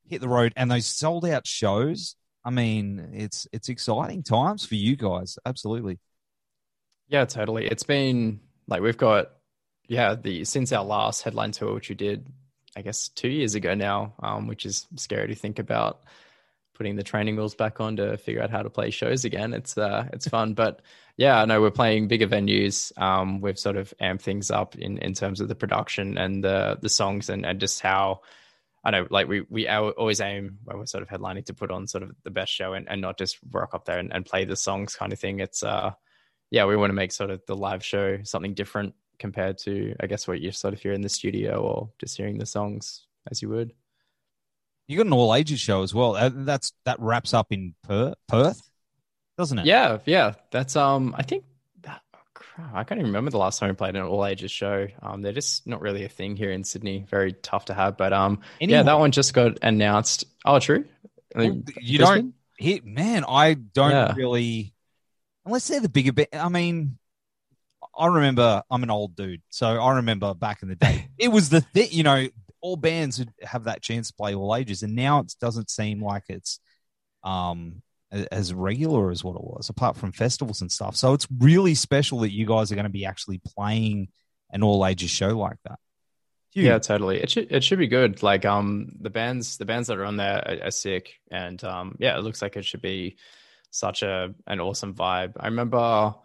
hit 0.07 0.21
the 0.21 0.29
road, 0.29 0.53
and 0.55 0.71
those 0.71 0.85
sold 0.85 1.25
out 1.25 1.45
shows. 1.45 2.15
I 2.43 2.49
mean, 2.49 3.09
it's 3.13 3.47
it's 3.51 3.69
exciting 3.69 4.23
times 4.23 4.65
for 4.65 4.75
you 4.75 4.95
guys. 4.95 5.37
Absolutely. 5.45 5.99
yeah, 7.09 7.25
totally. 7.25 7.67
It's 7.67 7.83
been 7.83 8.39
like 8.67 8.81
we've 8.81 8.97
got 8.97 9.31
yeah 9.87 10.15
the 10.15 10.45
since 10.45 10.71
our 10.71 10.83
last 10.83 11.23
headline 11.23 11.51
tour, 11.51 11.73
which 11.73 11.89
we 11.89 11.95
did, 11.95 12.27
I 12.75 12.81
guess 12.81 13.09
two 13.09 13.29
years 13.29 13.55
ago 13.55 13.73
now, 13.75 14.13
um, 14.21 14.47
which 14.47 14.65
is 14.65 14.87
scary 14.95 15.27
to 15.29 15.35
think 15.35 15.59
about. 15.59 16.01
Putting 16.73 16.95
the 16.95 17.01
training 17.01 17.37
wheels 17.37 17.55
back 17.55 17.81
on 17.81 17.95
to 17.95 18.17
figure 18.17 18.39
out 18.43 18.51
how 18.51 18.61
to 18.61 18.69
play 18.69 18.91
shows 18.91 19.25
again. 19.25 19.55
It's 19.55 19.79
uh, 19.79 20.07
it's 20.13 20.27
fun, 20.27 20.53
but 20.53 20.83
yeah, 21.17 21.41
I 21.41 21.45
know 21.45 21.59
we're 21.59 21.71
playing 21.71 22.07
bigger 22.07 22.27
venues. 22.27 22.95
Um, 23.01 23.41
we've 23.41 23.57
sort 23.57 23.77
of 23.77 23.91
amped 23.99 24.21
things 24.21 24.51
up 24.51 24.75
in, 24.75 24.99
in 24.99 25.15
terms 25.15 25.41
of 25.41 25.47
the 25.47 25.55
production 25.55 26.19
and 26.19 26.43
the 26.43 26.77
the 26.79 26.89
songs 26.89 27.29
and, 27.29 27.47
and 27.47 27.59
just 27.59 27.81
how 27.81 28.21
I 28.83 28.91
know 28.91 29.07
like 29.09 29.27
we 29.27 29.41
we 29.49 29.67
al- 29.67 29.89
always 29.89 30.21
aim 30.21 30.59
when 30.63 30.77
we're 30.77 30.85
sort 30.85 31.01
of 31.01 31.09
headlining 31.09 31.45
to 31.45 31.55
put 31.55 31.71
on 31.71 31.87
sort 31.87 32.03
of 32.03 32.15
the 32.23 32.29
best 32.29 32.53
show 32.53 32.73
and, 32.73 32.87
and 32.87 33.01
not 33.01 33.17
just 33.17 33.39
rock 33.51 33.73
up 33.73 33.85
there 33.85 33.97
and, 33.97 34.13
and 34.13 34.23
play 34.23 34.45
the 34.45 34.55
songs 34.55 34.95
kind 34.95 35.11
of 35.11 35.19
thing. 35.19 35.39
It's 35.39 35.63
uh 35.63 35.93
yeah, 36.51 36.65
we 36.65 36.75
want 36.75 36.89
to 36.89 36.95
make 36.95 37.11
sort 37.11 37.29
of 37.29 37.41
the 37.47 37.55
live 37.55 37.83
show 37.83 38.19
something 38.23 38.53
different 38.53 38.93
compared 39.19 39.57
to 39.59 39.95
I 39.99 40.07
guess 40.07 40.27
what 40.27 40.39
you 40.39 40.51
sort 40.51 40.73
of 40.73 40.79
hear 40.81 40.93
in 40.93 41.01
the 41.01 41.09
studio 41.09 41.61
or 41.61 41.89
just 41.99 42.17
hearing 42.17 42.37
the 42.37 42.45
songs 42.45 43.05
as 43.29 43.41
you 43.41 43.49
would. 43.49 43.73
You 44.87 44.97
got 44.97 45.05
an 45.07 45.13
all 45.13 45.35
ages 45.35 45.59
show 45.59 45.83
as 45.83 45.93
well. 45.93 46.13
That's 46.31 46.71
that 46.85 46.99
wraps 46.99 47.33
up 47.33 47.47
in 47.51 47.75
Per- 47.83 48.13
Perth, 48.27 48.61
doesn't 49.37 49.59
it? 49.59 49.65
Yeah, 49.65 49.97
yeah. 50.05 50.33
That's 50.51 50.75
um 50.75 51.13
I 51.17 51.23
think 51.23 51.43
that 51.81 52.01
oh, 52.15 52.19
crap, 52.33 52.73
I 52.73 52.83
can't 52.85 52.99
even 52.99 53.09
remember 53.11 53.31
the 53.31 53.37
last 53.37 53.59
time 53.59 53.69
we 53.69 53.75
played 53.75 53.95
an 53.97 54.03
all 54.03 54.25
ages 54.25 54.51
show. 54.51 54.87
Um 55.01 55.21
they're 55.21 55.33
just 55.33 55.67
not 55.67 55.81
really 55.81 56.05
a 56.05 56.09
thing 56.09 56.37
here 56.37 56.51
in 56.51 56.63
Sydney. 56.63 57.05
Very 57.09 57.33
tough 57.33 57.65
to 57.65 57.73
have. 57.73 57.97
But 57.97 58.13
um 58.13 58.39
yeah, 58.61 58.83
that 58.83 58.99
one 58.99 59.11
just 59.11 59.33
got 59.33 59.57
announced. 59.61 60.23
Oh 60.45 60.59
true. 60.59 60.85
Well, 61.35 61.61
you 61.81 61.97
Brisbane? 61.97 61.99
don't 61.99 62.33
hit 62.57 62.85
man. 62.85 63.25
I 63.27 63.55
don't 63.55 63.91
Yeah. 63.91 64.13
really, 64.15 64.73
unless 65.47 65.67
they're 65.67 65.79
the 65.79 65.89
bigger. 65.89 66.13
Ba- 66.13 66.35
I 66.37 66.49
mean, 66.49 66.97
I 67.97 68.07
remember 68.07 68.61
I'm 68.69 68.83
an 68.83 68.91
old 68.91 69.15
dude, 69.15 69.41
so 69.49 69.67
I 69.67 69.95
remember 69.95 70.33
back 70.35 70.61
in 70.61 70.69
the 70.69 70.75
day, 70.75 71.07
it 71.17 71.29
was 71.29 71.49
the 71.49 71.61
thing. 71.61 71.87
You 71.91 72.03
know, 72.03 72.27
all 72.61 72.75
bands 72.75 73.17
would 73.19 73.31
have 73.41 73.63
that 73.63 73.81
chance 73.81 74.09
to 74.09 74.13
play 74.13 74.35
all 74.35 74.55
ages, 74.55 74.83
and 74.83 74.95
now 74.95 75.19
it 75.19 75.33
doesn't 75.41 75.71
seem 75.71 76.03
like 76.03 76.23
it's 76.29 76.59
um 77.23 77.81
as 78.11 78.53
regular 78.53 79.11
as 79.11 79.23
what 79.23 79.35
it 79.35 79.43
was, 79.43 79.69
apart 79.69 79.97
from 79.97 80.11
festivals 80.11 80.61
and 80.61 80.71
stuff. 80.71 80.95
So 80.95 81.13
it's 81.13 81.27
really 81.39 81.75
special 81.75 82.19
that 82.19 82.31
you 82.31 82.45
guys 82.45 82.71
are 82.71 82.75
going 82.75 82.85
to 82.85 82.89
be 82.89 83.05
actually 83.05 83.41
playing 83.43 84.09
an 84.51 84.63
all 84.63 84.85
ages 84.85 85.09
show 85.09 85.37
like 85.37 85.57
that. 85.65 85.79
Huge. 86.53 86.65
Yeah, 86.65 86.79
totally. 86.79 87.21
It 87.21 87.29
should 87.29 87.51
it 87.51 87.63
should 87.63 87.79
be 87.79 87.87
good. 87.87 88.23
Like 88.23 88.45
um 88.45 88.93
the 88.99 89.09
bands 89.09 89.57
the 89.57 89.65
bands 89.65 89.87
that 89.87 89.97
are 89.97 90.05
on 90.05 90.17
there 90.17 90.37
are, 90.47 90.67
are 90.67 90.71
sick, 90.71 91.15
and 91.31 91.61
um 91.63 91.95
yeah, 91.99 92.17
it 92.17 92.23
looks 92.23 92.41
like 92.41 92.55
it 92.55 92.65
should 92.65 92.81
be 92.81 93.17
such 93.71 94.03
a 94.03 94.33
an 94.45 94.59
awesome 94.59 94.93
vibe. 94.93 95.33
I 95.39 95.47
remember 95.47 96.15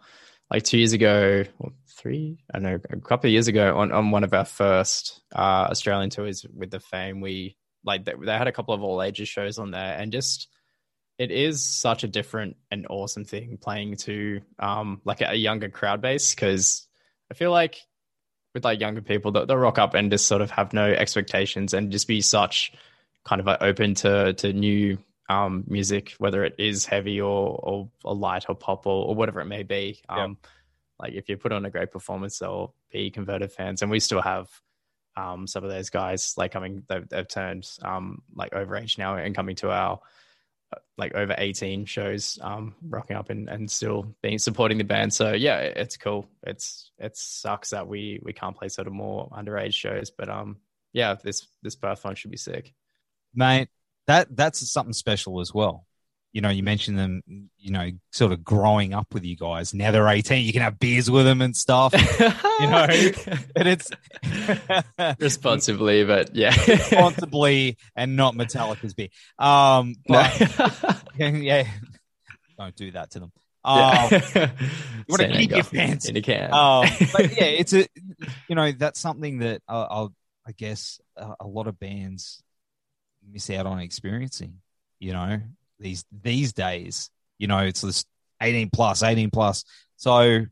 like 0.49 0.63
two 0.63 0.77
years 0.77 0.93
ago, 0.93 1.43
or 1.59 1.71
three, 1.87 2.37
I 2.53 2.59
know, 2.59 2.79
a 2.89 2.97
couple 2.97 3.27
of 3.27 3.33
years 3.33 3.47
ago 3.47 3.77
on 3.77 3.91
on 3.91 4.11
one 4.11 4.23
of 4.23 4.33
our 4.33 4.45
first 4.45 5.21
uh 5.35 5.67
Australian 5.69 6.09
tours 6.09 6.45
with 6.53 6.71
the 6.71 6.79
Fame, 6.79 7.21
we 7.21 7.57
like 7.83 8.05
they, 8.05 8.13
they 8.23 8.37
had 8.37 8.47
a 8.47 8.51
couple 8.51 8.73
of 8.73 8.83
all 8.83 9.01
ages 9.01 9.29
shows 9.29 9.57
on 9.57 9.71
there, 9.71 9.97
and 9.97 10.11
just 10.11 10.47
it 11.17 11.31
is 11.31 11.65
such 11.65 12.03
a 12.03 12.07
different 12.07 12.57
and 12.71 12.87
awesome 12.89 13.25
thing 13.25 13.57
playing 13.61 13.97
to 13.97 14.41
um 14.59 15.01
like 15.05 15.21
a, 15.21 15.29
a 15.29 15.35
younger 15.35 15.69
crowd 15.69 16.01
base 16.01 16.33
because 16.33 16.87
I 17.31 17.35
feel 17.35 17.51
like 17.51 17.77
with 18.53 18.63
like 18.63 18.79
younger 18.79 19.01
people 19.01 19.31
that 19.33 19.47
they'll 19.47 19.57
rock 19.57 19.79
up 19.79 19.95
and 19.95 20.11
just 20.11 20.27
sort 20.27 20.41
of 20.41 20.51
have 20.51 20.73
no 20.73 20.85
expectations 20.85 21.73
and 21.73 21.91
just 21.91 22.07
be 22.07 22.21
such 22.21 22.73
kind 23.25 23.39
of 23.39 23.47
like 23.47 23.61
open 23.61 23.95
to 23.95 24.33
to 24.33 24.53
new 24.53 24.97
um 25.29 25.63
music 25.67 26.13
whether 26.17 26.43
it 26.43 26.55
is 26.57 26.85
heavy 26.85 27.21
or 27.21 27.59
or, 27.63 27.89
or 28.03 28.15
light 28.15 28.45
or 28.49 28.55
pop 28.55 28.85
or, 28.85 29.07
or 29.07 29.15
whatever 29.15 29.39
it 29.39 29.45
may 29.45 29.63
be. 29.63 30.01
Um 30.09 30.37
like 30.99 31.13
if 31.13 31.29
you 31.29 31.37
put 31.37 31.51
on 31.51 31.65
a 31.65 31.69
great 31.69 31.91
performance 31.91 32.39
they'll 32.39 32.73
be 32.91 33.09
converted 33.09 33.51
fans. 33.51 33.81
And 33.81 33.91
we 33.91 33.99
still 33.99 34.21
have 34.21 34.49
um 35.15 35.47
some 35.47 35.63
of 35.63 35.69
those 35.69 35.89
guys 35.89 36.33
like 36.37 36.51
coming 36.51 36.83
they've, 36.87 37.07
they've 37.07 37.27
turned 37.27 37.69
um 37.83 38.21
like 38.35 38.51
overage 38.51 38.97
now 38.97 39.15
and 39.15 39.35
coming 39.35 39.55
to 39.57 39.69
our 39.71 39.99
uh, 40.73 40.79
like 40.97 41.13
over 41.13 41.35
18 41.37 41.85
shows 41.85 42.39
um 42.41 42.75
rocking 42.89 43.15
up 43.15 43.29
and, 43.29 43.47
and 43.47 43.69
still 43.69 44.13
being 44.21 44.39
supporting 44.39 44.77
the 44.77 44.83
band. 44.83 45.13
So 45.13 45.33
yeah 45.33 45.59
it's 45.59 45.97
cool. 45.97 46.27
It's 46.45 46.91
it 46.97 47.15
sucks 47.15 47.69
that 47.69 47.87
we 47.87 48.19
we 48.23 48.33
can't 48.33 48.57
play 48.57 48.69
sort 48.69 48.87
of 48.87 48.93
more 48.93 49.29
underage 49.29 49.73
shows 49.73 50.11
but 50.11 50.29
um 50.29 50.57
yeah 50.91 51.15
this 51.15 51.47
this 51.61 51.75
Perth 51.75 52.03
one 52.03 52.15
should 52.15 52.31
be 52.31 52.37
sick. 52.37 52.73
Mate. 53.33 53.69
That 54.07 54.35
that's 54.35 54.69
something 54.71 54.93
special 54.93 55.39
as 55.39 55.53
well. 55.53 55.85
You 56.33 56.41
know, 56.41 56.49
you 56.49 56.63
mentioned 56.63 56.97
them. 56.97 57.21
You 57.57 57.71
know, 57.71 57.91
sort 58.11 58.31
of 58.31 58.43
growing 58.43 58.93
up 58.93 59.13
with 59.13 59.23
you 59.23 59.37
guys. 59.37 59.73
Now 59.73 59.91
they're 59.91 60.07
eighteen. 60.07 60.45
You 60.45 60.51
can 60.51 60.61
have 60.61 60.79
beers 60.79 61.09
with 61.09 61.25
them 61.25 61.41
and 61.41 61.55
stuff. 61.55 61.93
you 62.19 62.67
know, 62.67 62.87
and 63.55 63.67
it's 63.67 63.89
responsibly 65.19 66.03
but 66.03 66.35
yeah 66.35 66.55
responsibly 66.67 67.77
and 67.95 68.15
not 68.15 68.35
Metallica's 68.35 68.93
beer. 68.93 69.09
Um, 69.37 69.95
but 70.07 70.31
yeah, 71.17 71.67
don't 72.57 72.75
do 72.75 72.91
that 72.91 73.11
to 73.11 73.19
them. 73.19 73.31
Um, 73.65 74.09
you 74.11 74.49
want 75.07 75.21
to 75.21 75.31
keep 75.31 75.51
your 75.51 75.63
fans 75.63 76.05
in 76.05 76.17
a 76.17 76.21
can 76.21 76.53
um, 76.53 76.85
but 77.13 77.31
yeah, 77.37 77.45
it's 77.45 77.71
a 77.73 77.87
you 78.49 78.55
know 78.55 78.71
that's 78.73 78.99
something 78.99 79.39
that 79.39 79.61
uh, 79.69 79.87
I'll, 79.89 80.13
I 80.45 80.51
guess 80.51 80.99
uh, 81.15 81.35
a 81.39 81.47
lot 81.47 81.67
of 81.67 81.79
bands 81.79 82.43
miss 83.31 83.49
out 83.49 83.65
on 83.65 83.79
experiencing. 83.79 84.59
You 84.99 85.13
know 85.13 85.39
these 85.79 86.05
these 86.11 86.53
days, 86.53 87.09
you 87.37 87.47
know 87.47 87.59
it's 87.59 87.81
this 87.81 88.05
eighteen 88.41 88.69
plus, 88.71 89.03
eighteen 89.03 89.31
plus. 89.31 89.65
So 89.97 90.45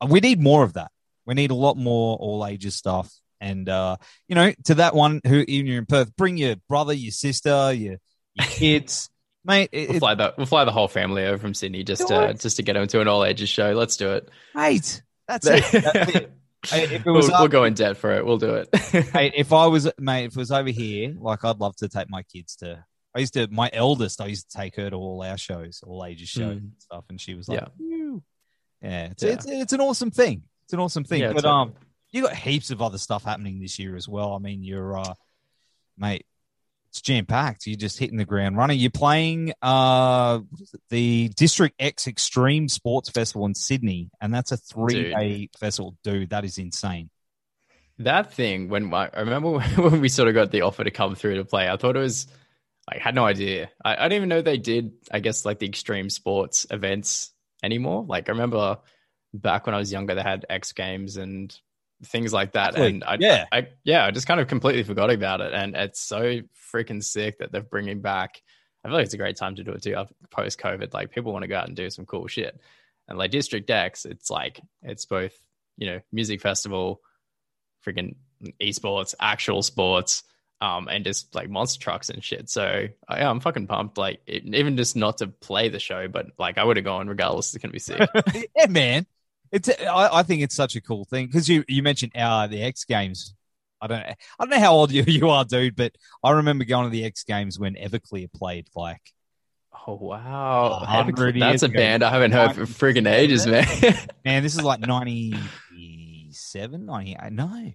uh, 0.00 0.06
we 0.08 0.20
need 0.20 0.40
more 0.40 0.62
of 0.62 0.74
that. 0.74 0.90
We 1.26 1.34
need 1.34 1.50
a 1.50 1.54
lot 1.56 1.76
more 1.76 2.16
all 2.16 2.46
ages 2.46 2.76
stuff. 2.76 3.12
And 3.40 3.68
uh, 3.68 3.96
you 4.28 4.34
know, 4.34 4.52
to 4.64 4.76
that 4.76 4.94
one 4.94 5.20
who 5.26 5.44
even 5.46 5.66
you're 5.66 5.78
in 5.78 5.86
Perth, 5.86 6.14
bring 6.16 6.36
your 6.36 6.56
brother, 6.68 6.92
your 6.92 7.12
sister, 7.12 7.72
your 7.72 7.98
your 8.34 8.46
kids, 8.46 9.10
mate. 9.44 9.70
It, 9.72 9.90
we'll 9.90 10.00
fly 10.00 10.14
the 10.14 10.34
we'll 10.36 10.46
fly 10.46 10.64
the 10.64 10.72
whole 10.72 10.88
family 10.88 11.24
over 11.24 11.38
from 11.38 11.54
Sydney 11.54 11.84
just 11.84 12.08
to 12.08 12.34
just 12.34 12.56
to 12.56 12.62
get 12.62 12.74
them 12.74 12.86
to 12.88 13.00
an 13.00 13.08
all 13.08 13.24
ages 13.24 13.48
show. 13.48 13.72
Let's 13.72 13.96
do 13.96 14.12
it. 14.12 14.28
mate, 14.54 15.02
that's 15.26 15.46
it. 15.50 15.64
That's 15.70 16.14
it. 16.14 16.32
Hey, 16.66 16.84
If 16.84 16.92
it 16.92 17.04
We'll, 17.06 17.14
was 17.14 17.28
we'll 17.28 17.48
go 17.48 17.64
in 17.64 17.74
debt 17.74 17.96
for 17.96 18.12
it. 18.14 18.26
We'll 18.26 18.38
do 18.38 18.54
it. 18.54 18.68
Mate, 19.14 19.34
if 19.36 19.52
I 19.52 19.66
was 19.66 19.88
mate, 19.98 20.24
if 20.24 20.32
it 20.32 20.36
was 20.36 20.50
over 20.50 20.70
here, 20.70 21.14
like 21.18 21.44
I'd 21.44 21.58
love 21.60 21.76
to 21.76 21.88
take 21.88 22.10
my 22.10 22.22
kids 22.24 22.56
to. 22.56 22.84
I 23.14 23.20
used 23.20 23.34
to 23.34 23.46
my 23.48 23.70
eldest. 23.72 24.20
I 24.20 24.26
used 24.26 24.50
to 24.50 24.56
take 24.58 24.76
her 24.76 24.90
to 24.90 24.96
all 24.96 25.22
our 25.22 25.38
shows, 25.38 25.80
all 25.86 26.04
ages 26.04 26.28
shows 26.28 26.56
Mm. 26.56 26.58
and 26.58 26.72
stuff, 26.78 27.04
and 27.10 27.20
she 27.20 27.34
was 27.34 27.48
like, 27.48 27.60
Yeah. 27.78 28.16
Yeah, 28.82 29.04
it's, 29.10 29.22
Yeah. 29.22 29.30
it's 29.32 29.46
it's 29.46 29.72
an 29.72 29.80
awesome 29.80 30.10
thing. 30.10 30.42
It's 30.64 30.72
an 30.72 30.80
awesome 30.80 31.04
thing. 31.04 31.20
Yeah, 31.22 31.32
but 31.32 31.44
um, 31.44 31.74
you 32.10 32.22
got 32.22 32.34
heaps 32.36 32.70
of 32.70 32.82
other 32.82 32.98
stuff 32.98 33.24
happening 33.24 33.60
this 33.60 33.78
year 33.78 33.96
as 33.96 34.08
well. 34.08 34.34
I 34.34 34.38
mean, 34.38 34.62
you're 34.62 34.98
uh, 34.98 35.14
mate, 35.96 36.26
it's 36.88 37.00
jam 37.00 37.26
packed. 37.26 37.66
You're 37.66 37.76
just 37.76 37.98
hitting 37.98 38.16
the 38.16 38.24
ground 38.24 38.56
running. 38.56 38.78
You're 38.78 38.90
playing 38.90 39.52
uh, 39.62 40.38
what 40.38 40.60
is 40.60 40.74
it? 40.74 40.80
the 40.90 41.28
District 41.36 41.74
X 41.78 42.06
Extreme 42.06 42.68
Sports 42.68 43.10
Festival 43.10 43.46
in 43.46 43.54
Sydney, 43.54 44.10
and 44.20 44.34
that's 44.34 44.52
a 44.52 44.56
three 44.56 45.10
day 45.10 45.50
festival. 45.58 45.96
Dude, 46.02 46.30
that 46.30 46.44
is 46.44 46.58
insane. 46.58 47.10
that 47.98 48.32
thing 48.32 48.68
when 48.68 48.92
I, 48.94 49.10
I 49.12 49.20
remember 49.20 49.58
when 49.76 50.00
we 50.00 50.08
sort 50.08 50.28
of 50.28 50.34
got 50.34 50.50
the 50.50 50.62
offer 50.62 50.84
to 50.84 50.90
come 50.90 51.14
through 51.14 51.36
to 51.36 51.44
play, 51.44 51.68
I 51.68 51.76
thought 51.76 51.96
it 51.96 52.00
was 52.00 52.26
I 52.88 52.98
had 52.98 53.14
no 53.14 53.24
idea. 53.24 53.70
I, 53.84 53.96
I 53.96 54.02
didn't 54.08 54.12
even 54.14 54.28
know 54.28 54.42
they 54.42 54.58
did. 54.58 54.92
I 55.12 55.20
guess 55.20 55.44
like 55.44 55.58
the 55.58 55.66
extreme 55.66 56.10
sports 56.10 56.66
events 56.70 57.32
anymore. 57.62 58.04
Like 58.08 58.28
I 58.28 58.32
remember 58.32 58.78
back 59.34 59.66
when 59.66 59.74
I 59.74 59.78
was 59.78 59.92
younger, 59.92 60.14
they 60.14 60.22
had 60.22 60.46
X 60.48 60.72
Games 60.72 61.16
and 61.16 61.54
things 62.04 62.32
like 62.32 62.52
that. 62.52 62.76
And 62.76 63.04
I, 63.04 63.16
Yeah. 63.20 63.46
I, 63.50 63.68
yeah, 63.84 64.04
I 64.04 64.10
just 64.10 64.26
kind 64.26 64.40
of 64.40 64.48
completely 64.48 64.82
forgot 64.82 65.10
about 65.10 65.40
it. 65.40 65.52
And 65.52 65.74
it's 65.74 66.00
so 66.00 66.40
freaking 66.72 67.02
sick 67.02 67.38
that 67.38 67.52
they're 67.52 67.62
bringing 67.62 68.00
back. 68.00 68.42
I 68.84 68.88
feel 68.88 68.96
like 68.96 69.06
it's 69.06 69.14
a 69.14 69.18
great 69.18 69.36
time 69.36 69.56
to 69.56 69.64
do 69.64 69.72
it 69.72 69.82
too. 69.82 69.96
Post 70.30 70.60
COVID, 70.60 70.94
like 70.94 71.10
people 71.10 71.32
want 71.32 71.42
to 71.42 71.48
go 71.48 71.56
out 71.58 71.66
and 71.66 71.76
do 71.76 71.90
some 71.90 72.06
cool 72.06 72.26
shit. 72.28 72.58
And 73.08 73.18
like 73.18 73.30
District 73.30 73.68
X, 73.68 74.04
it's 74.04 74.30
like 74.30 74.60
it's 74.82 75.04
both 75.06 75.32
you 75.76 75.86
know 75.86 76.00
music 76.12 76.40
festival, 76.40 77.00
freaking 77.84 78.14
esports, 78.60 79.14
actual 79.18 79.62
sports, 79.62 80.22
um, 80.60 80.88
and 80.88 81.04
just 81.04 81.34
like 81.34 81.50
monster 81.50 81.82
trucks 81.82 82.10
and 82.10 82.22
shit. 82.22 82.48
So 82.50 82.86
I, 83.08 83.22
I'm 83.24 83.40
fucking 83.40 83.66
pumped. 83.66 83.98
Like 83.98 84.20
it, 84.26 84.44
even 84.44 84.76
just 84.76 84.94
not 84.94 85.18
to 85.18 85.28
play 85.28 85.68
the 85.68 85.80
show, 85.80 86.06
but 86.08 86.26
like 86.38 86.58
I 86.58 86.64
would 86.64 86.76
have 86.76 86.84
gone 86.84 87.08
regardless. 87.08 87.54
It's 87.54 87.62
gonna 87.62 87.72
be 87.72 87.78
sick. 87.78 88.08
yeah, 88.56 88.66
man. 88.66 89.06
It's 89.52 89.68
I, 89.68 90.18
I 90.18 90.22
think 90.22 90.42
it's 90.42 90.54
such 90.54 90.76
a 90.76 90.80
cool 90.80 91.04
thing 91.04 91.26
because 91.26 91.48
you 91.48 91.64
you 91.68 91.82
mentioned 91.82 92.16
uh, 92.16 92.46
the 92.46 92.62
X 92.62 92.84
Games. 92.84 93.34
I 93.80 93.86
don't 93.86 94.02
I 94.02 94.16
don't 94.40 94.50
know 94.50 94.58
how 94.58 94.74
old 94.74 94.90
you, 94.92 95.04
you 95.06 95.30
are, 95.30 95.44
dude, 95.44 95.76
but 95.76 95.92
I 96.22 96.32
remember 96.32 96.64
going 96.64 96.84
to 96.84 96.90
the 96.90 97.04
X 97.04 97.24
Games 97.24 97.58
when 97.58 97.74
Everclear 97.74 98.32
played. 98.32 98.68
Like, 98.74 99.02
oh 99.86 99.94
wow, 99.94 100.82
A 100.82 101.12
that's 101.38 101.62
a 101.62 101.66
ago. 101.66 101.74
band 101.74 102.02
I 102.02 102.10
haven't 102.10 102.32
heard 102.32 102.54
for 102.54 102.62
friggin' 102.62 103.10
ages, 103.10 103.46
man. 103.46 103.66
man, 104.24 104.42
this 104.42 104.54
is 104.54 104.62
like 104.62 104.80
97, 104.80 106.86
98. 106.86 107.32
No, 107.32 107.72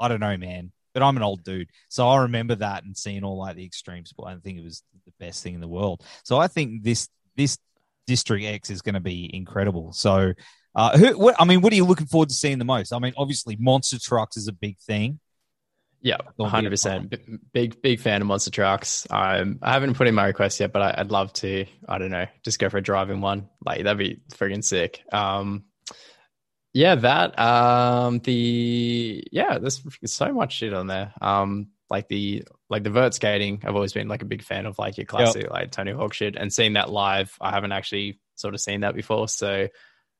I 0.00 0.08
don't 0.08 0.20
know, 0.20 0.36
man. 0.36 0.72
But 0.92 1.02
I'm 1.02 1.16
an 1.18 1.22
old 1.22 1.44
dude, 1.44 1.68
so 1.90 2.08
I 2.08 2.22
remember 2.22 2.54
that 2.54 2.84
and 2.84 2.96
seeing 2.96 3.22
all 3.22 3.38
like 3.38 3.56
the 3.56 3.66
extreme 3.66 4.06
sport. 4.06 4.30
I 4.30 4.36
think 4.36 4.58
it 4.58 4.64
was 4.64 4.82
the 5.04 5.12
best 5.20 5.42
thing 5.42 5.54
in 5.54 5.60
the 5.60 5.68
world. 5.68 6.02
So 6.24 6.38
I 6.38 6.48
think 6.48 6.84
this 6.84 7.10
this 7.36 7.58
District 8.06 8.44
X 8.44 8.70
is 8.70 8.82
going 8.82 8.94
to 8.94 9.00
be 9.00 9.34
incredible. 9.34 9.92
So, 9.92 10.32
uh, 10.76 10.98
who? 10.98 11.18
What? 11.18 11.34
I 11.38 11.44
mean, 11.44 11.62
what 11.62 11.72
are 11.72 11.76
you 11.76 11.86
looking 11.86 12.06
forward 12.06 12.28
to 12.28 12.34
seeing 12.34 12.58
the 12.58 12.64
most? 12.66 12.92
I 12.92 12.98
mean, 12.98 13.14
obviously, 13.16 13.56
monster 13.58 13.98
trucks 13.98 14.36
is 14.36 14.46
a 14.46 14.52
big 14.52 14.78
thing. 14.78 15.18
Yeah, 16.02 16.18
hundred 16.38 16.70
percent. 16.70 17.14
Big 17.54 17.80
big 17.80 17.98
fan 17.98 18.20
of 18.20 18.28
monster 18.28 18.50
trucks. 18.50 19.06
Um, 19.10 19.58
I 19.62 19.72
haven't 19.72 19.94
put 19.94 20.06
in 20.06 20.14
my 20.14 20.26
request 20.26 20.60
yet, 20.60 20.72
but 20.72 20.82
I, 20.82 20.94
I'd 20.98 21.10
love 21.10 21.32
to. 21.34 21.64
I 21.88 21.96
don't 21.96 22.10
know, 22.10 22.26
just 22.44 22.58
go 22.58 22.68
for 22.68 22.76
a 22.76 22.82
driving 22.82 23.22
one. 23.22 23.48
Like 23.64 23.84
that'd 23.84 23.98
be 23.98 24.20
friggin' 24.34 24.62
sick. 24.62 25.02
Um, 25.12 25.64
yeah, 26.74 26.96
that. 26.96 27.38
Um, 27.38 28.18
the 28.18 29.24
yeah, 29.32 29.58
there's 29.58 29.82
so 30.04 30.32
much 30.34 30.56
shit 30.56 30.74
on 30.74 30.88
there. 30.88 31.14
Um, 31.22 31.68
like 31.88 32.06
the 32.06 32.44
like 32.68 32.84
the 32.84 32.90
vert 32.90 33.14
skating. 33.14 33.62
I've 33.64 33.74
always 33.74 33.94
been 33.94 34.08
like 34.08 34.20
a 34.20 34.26
big 34.26 34.42
fan 34.42 34.66
of 34.66 34.78
like 34.78 34.98
your 34.98 35.06
classic 35.06 35.50
like 35.50 35.70
Tony 35.70 35.92
Hawk 35.92 36.12
shit, 36.12 36.36
and 36.36 36.52
seeing 36.52 36.74
that 36.74 36.90
live, 36.90 37.34
I 37.40 37.50
haven't 37.50 37.72
actually 37.72 38.20
sort 38.34 38.52
of 38.52 38.60
seen 38.60 38.82
that 38.82 38.94
before. 38.94 39.26
So 39.26 39.68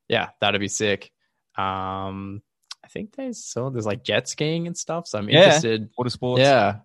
yeah, 0.09 0.31
that'd 0.41 0.61
be 0.61 0.69
sick. 0.69 1.11
Um, 1.57 2.43
I 2.85 2.89
think 2.89 3.15
there's 3.17 3.43
so 3.45 3.71
there's 3.71 3.87
like 3.87 4.05
jet 4.05 4.29
skiing 4.29 4.67
and 4.67 4.77
stuff. 4.77 5.07
So 5.07 5.19
I'm 5.19 5.29
Yeah. 5.29 5.39
interested. 5.45 5.91
Water 5.99 6.11
sports. 6.11 6.41
Yeah, 6.41 6.77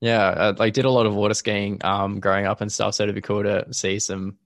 yeah. 0.00 0.28
I, 0.28 0.50
like 0.50 0.72
did 0.74 0.84
a 0.84 0.90
lot 0.90 1.06
of 1.06 1.14
water 1.14 1.34
skiing 1.34 1.84
um 1.84 2.20
growing 2.20 2.46
up 2.46 2.60
and 2.60 2.70
stuff. 2.70 2.94
So 2.94 3.02
it'd 3.02 3.14
be 3.14 3.20
cool 3.20 3.42
to 3.42 3.72
see 3.72 3.98
some 3.98 4.38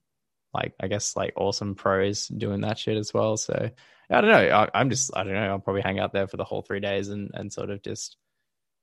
like 0.53 0.73
I 0.79 0.87
guess 0.87 1.15
like 1.15 1.33
awesome 1.35 1.75
pros 1.75 2.27
doing 2.27 2.61
that 2.61 2.77
shit 2.79 2.97
as 2.97 3.13
well. 3.13 3.37
So 3.37 3.69
I 4.09 4.21
don't 4.21 4.29
know. 4.31 4.49
I, 4.55 4.69
I'm 4.73 4.89
just 4.89 5.15
I 5.15 5.23
don't 5.23 5.33
know. 5.33 5.49
I'll 5.49 5.59
probably 5.59 5.81
hang 5.81 5.99
out 5.99 6.13
there 6.13 6.27
for 6.27 6.37
the 6.37 6.43
whole 6.43 6.61
three 6.61 6.79
days 6.79 7.09
and 7.09 7.29
and 7.33 7.51
sort 7.53 7.69
of 7.69 7.81
just 7.83 8.17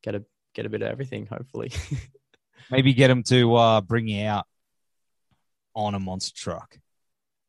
get 0.02 0.14
a 0.14 0.24
get 0.54 0.66
a 0.66 0.68
bit 0.68 0.82
of 0.82 0.88
everything. 0.88 1.26
Hopefully. 1.26 1.72
Maybe 2.70 2.92
get 2.94 3.08
them 3.08 3.24
to 3.24 3.54
uh, 3.56 3.80
bring 3.80 4.06
you 4.06 4.26
out 4.26 4.46
on 5.74 5.94
a 5.94 6.00
monster 6.00 6.32
truck. 6.36 6.78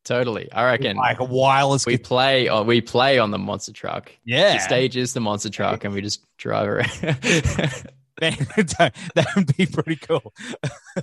Totally. 0.03 0.51
I 0.51 0.65
reckon 0.65 0.97
like 0.97 1.19
a 1.19 1.23
wireless. 1.23 1.85
we 1.85 1.97
play 1.97 2.47
on 2.47 2.65
we 2.65 2.81
play 2.81 3.19
on 3.19 3.31
the 3.31 3.37
monster 3.37 3.71
truck. 3.71 4.11
yeah, 4.25 4.53
The 4.53 4.59
stage 4.59 4.97
is 4.97 5.13
the 5.13 5.19
monster 5.21 5.49
truck, 5.49 5.83
and 5.83 5.93
we 5.93 6.01
just 6.01 6.25
drive 6.37 6.67
around. 6.67 6.89
Man, 8.21 8.33
that 8.55 9.27
would 9.35 9.57
be 9.57 9.65
pretty 9.65 9.95
cool. 9.95 10.31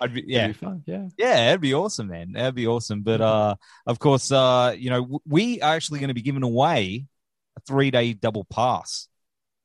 I'd 0.00 0.14
be, 0.14 0.24
yeah, 0.26 0.44
It'd 0.44 0.58
be 0.60 0.66
fun. 0.66 0.82
Yeah. 0.86 1.08
Yeah, 1.18 1.34
that'd 1.34 1.60
be 1.60 1.74
awesome, 1.74 2.08
man. 2.08 2.32
That'd 2.32 2.54
be 2.54 2.66
awesome. 2.66 3.02
But 3.02 3.20
uh, 3.20 3.56
of 3.86 3.98
course, 3.98 4.32
uh, 4.32 4.74
you 4.76 4.88
know, 4.88 5.20
we 5.26 5.60
are 5.60 5.74
actually 5.74 5.98
going 5.98 6.08
to 6.08 6.14
be 6.14 6.22
giving 6.22 6.44
away 6.44 7.04
a 7.58 7.60
three 7.60 7.90
day 7.90 8.14
double 8.14 8.44
pass 8.44 9.08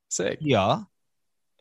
Sick. 0.10 0.40
Yeah. 0.42 0.84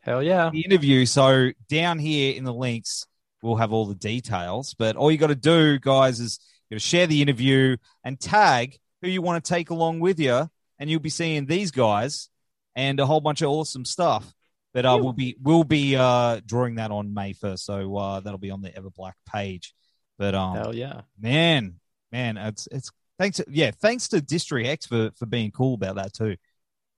Hell 0.03 0.23
yeah. 0.23 0.49
The 0.49 0.61
interview. 0.61 1.05
So 1.05 1.51
down 1.69 1.99
here 1.99 2.33
in 2.35 2.43
the 2.43 2.53
links, 2.53 3.05
we'll 3.41 3.55
have 3.55 3.73
all 3.73 3.85
the 3.85 3.95
details. 3.95 4.73
But 4.73 4.95
all 4.95 5.11
you 5.11 5.17
got 5.17 5.27
to 5.27 5.35
do, 5.35 5.79
guys, 5.79 6.19
is 6.19 6.39
you 6.69 6.75
to 6.75 6.79
share 6.79 7.07
the 7.07 7.21
interview 7.21 7.77
and 8.03 8.19
tag 8.19 8.77
who 9.01 9.09
you 9.09 9.21
want 9.21 9.43
to 9.43 9.49
take 9.49 9.69
along 9.69 9.99
with 9.99 10.19
you, 10.19 10.49
and 10.79 10.89
you'll 10.89 10.99
be 10.99 11.09
seeing 11.09 11.45
these 11.45 11.71
guys 11.71 12.29
and 12.75 12.99
a 12.99 13.05
whole 13.05 13.21
bunch 13.21 13.41
of 13.41 13.49
awesome 13.49 13.85
stuff. 13.85 14.33
But 14.73 14.85
uh, 14.85 14.99
we'll 15.01 15.13
be 15.13 15.35
we'll 15.41 15.63
be 15.63 15.95
uh, 15.95 16.41
drawing 16.45 16.75
that 16.75 16.91
on 16.91 17.13
May 17.13 17.33
first, 17.33 17.65
so 17.65 17.95
uh, 17.95 18.19
that'll 18.19 18.37
be 18.37 18.51
on 18.51 18.61
the 18.61 18.75
Ever 18.75 18.91
Black 18.91 19.15
page. 19.27 19.73
But 20.19 20.35
um, 20.35 20.55
Hell 20.55 20.75
yeah. 20.75 21.01
man, 21.19 21.79
man, 22.11 22.37
it's 22.37 22.67
it's 22.71 22.91
thanks, 23.17 23.41
yeah, 23.49 23.71
thanks 23.71 24.09
to 24.09 24.21
District 24.21 24.67
X 24.67 24.85
for 24.85 25.11
for 25.17 25.25
being 25.25 25.51
cool 25.51 25.73
about 25.73 25.95
that 25.95 26.13
too. 26.13 26.35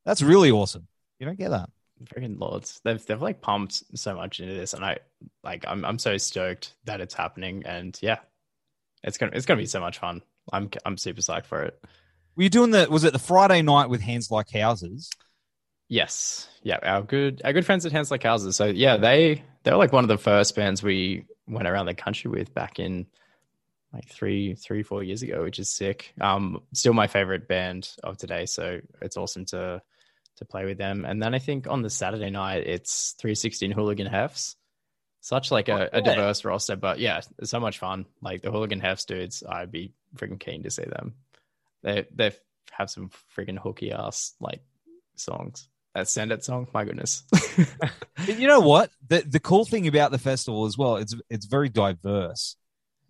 That's 0.05 0.21
really 0.21 0.51
awesome. 0.51 0.87
You 1.19 1.25
don't 1.25 1.37
get 1.37 1.51
that. 1.51 1.69
Freaking 2.05 2.39
lords. 2.39 2.79
They've 2.83 3.03
they've 3.05 3.21
like 3.21 3.41
pumped 3.41 3.83
so 3.97 4.15
much 4.15 4.39
into 4.39 4.53
this, 4.53 4.73
and 4.73 4.83
I 4.85 4.99
like 5.43 5.65
I'm 5.67 5.83
I'm 5.83 5.99
so 5.99 6.17
stoked 6.17 6.73
that 6.85 7.01
it's 7.01 7.13
happening, 7.13 7.63
and 7.65 7.97
yeah, 8.01 8.19
it's 9.03 9.17
gonna 9.17 9.31
it's 9.35 9.45
gonna 9.45 9.59
be 9.59 9.65
so 9.65 9.79
much 9.79 9.99
fun. 9.99 10.21
I'm 10.51 10.69
I'm 10.85 10.97
super 10.97 11.21
psyched 11.21 11.45
for 11.45 11.63
it. 11.63 11.79
Were 12.35 12.43
you 12.43 12.49
doing 12.49 12.71
the? 12.71 12.87
Was 12.89 13.03
it 13.03 13.13
the 13.13 13.19
Friday 13.19 13.61
night 13.61 13.89
with 13.89 14.01
Hands 14.01 14.29
Like 14.31 14.49
Houses? 14.51 15.09
Yes. 15.89 16.47
Yeah. 16.63 16.79
Our 16.83 17.01
good 17.01 17.41
our 17.43 17.51
good 17.51 17.65
friends 17.65 17.85
at 17.85 17.91
Hands 17.91 18.09
Like 18.09 18.23
Houses. 18.23 18.55
So 18.55 18.65
yeah, 18.65 18.97
they 18.97 19.43
they 19.63 19.71
were 19.71 19.77
like 19.77 19.91
one 19.91 20.03
of 20.03 20.07
the 20.07 20.17
first 20.17 20.55
bands 20.55 20.81
we 20.81 21.25
went 21.47 21.67
around 21.67 21.87
the 21.87 21.93
country 21.93 22.31
with 22.31 22.53
back 22.53 22.79
in 22.79 23.07
like 23.93 24.07
three, 24.07 24.53
three, 24.53 24.83
four 24.83 25.03
years 25.03 25.23
ago, 25.23 25.43
which 25.43 25.59
is 25.59 25.69
sick. 25.69 26.13
Um, 26.21 26.61
still 26.73 26.93
my 26.93 27.07
favorite 27.07 27.47
band 27.47 27.89
of 28.03 28.17
today. 28.17 28.45
So 28.45 28.79
it's 29.01 29.17
awesome 29.17 29.45
to 29.45 29.81
to 30.39 30.45
play 30.45 30.65
with 30.65 30.77
them. 30.77 31.05
And 31.05 31.21
then 31.21 31.33
I 31.33 31.39
think 31.39 31.67
on 31.67 31.81
the 31.81 31.89
Saturday 31.89 32.29
night 32.29 32.65
it's 32.65 33.15
316 33.19 33.71
Hooligan 33.71 34.07
Hefs. 34.07 34.55
Such 35.21 35.51
like 35.51 35.67
a, 35.67 35.89
a 35.91 35.97
oh, 35.97 36.01
diverse 36.01 36.45
roster, 36.45 36.77
but 36.77 36.97
yeah, 36.97 37.19
it's 37.39 37.51
so 37.51 37.59
much 37.59 37.77
fun. 37.77 38.05
Like 38.21 38.41
the 38.41 38.51
Hooligan 38.51 38.79
Hefs 38.79 39.05
dudes, 39.05 39.43
I'd 39.47 39.71
be 39.71 39.93
freaking 40.15 40.39
keen 40.39 40.63
to 40.63 40.71
see 40.71 40.85
them. 40.85 41.13
They 41.83 42.05
they 42.15 42.31
have 42.71 42.89
some 42.89 43.11
freaking 43.37 43.59
hooky 43.59 43.91
ass 43.91 44.33
like 44.39 44.61
songs. 45.15 45.67
That 45.93 46.07
send 46.07 46.31
it 46.31 46.45
song, 46.45 46.67
my 46.73 46.85
goodness. 46.85 47.23
You 48.27 48.47
know 48.47 48.59
what? 48.59 48.91
The 49.07 49.21
the 49.21 49.39
cool 49.39 49.65
thing 49.65 49.87
about 49.87 50.11
the 50.11 50.17
festival 50.17 50.65
as 50.65 50.77
well, 50.77 50.97
it's 50.97 51.15
it's 51.29 51.45
very 51.45 51.69
diverse, 51.69 52.57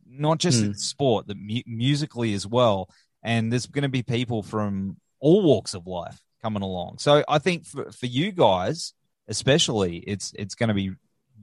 not 0.07 0.37
just 0.37 0.63
in 0.63 0.75
sport, 0.75 1.27
the 1.27 1.33
mu- 1.35 1.63
musically 1.65 2.33
as 2.35 2.45
well. 2.45 2.89
And 3.23 3.51
there's 3.51 3.65
going 3.65 3.83
to 3.83 3.89
be 3.89 4.03
people 4.03 4.43
from 4.43 4.97
all 5.19 5.41
walks 5.41 5.73
of 5.73 5.87
life 5.87 6.21
coming 6.41 6.63
along. 6.63 6.97
So 6.99 7.23
I 7.27 7.39
think 7.39 7.65
for, 7.65 7.91
for 7.91 8.05
you 8.05 8.31
guys, 8.31 8.93
especially, 9.27 9.97
it's 9.97 10.33
it's 10.37 10.55
going 10.55 10.69
to 10.69 10.73
be 10.73 10.91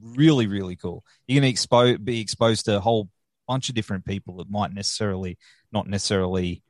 really 0.03 0.47
really 0.47 0.77
cool. 0.77 1.05
You're 1.27 1.41
going 1.41 1.55
to 1.55 1.61
expo- 1.61 2.05
be 2.05 2.21
exposed 2.21 2.67
to 2.67 2.77
a 2.77 2.81
whole 2.81 3.09
bunch 3.49 3.69
of 3.69 3.75
different 3.75 4.05
people 4.05 4.37
that 4.39 4.51
might 4.51 4.73
necessarily 4.73 5.39
not 5.73 5.87
necessarily 5.87 6.63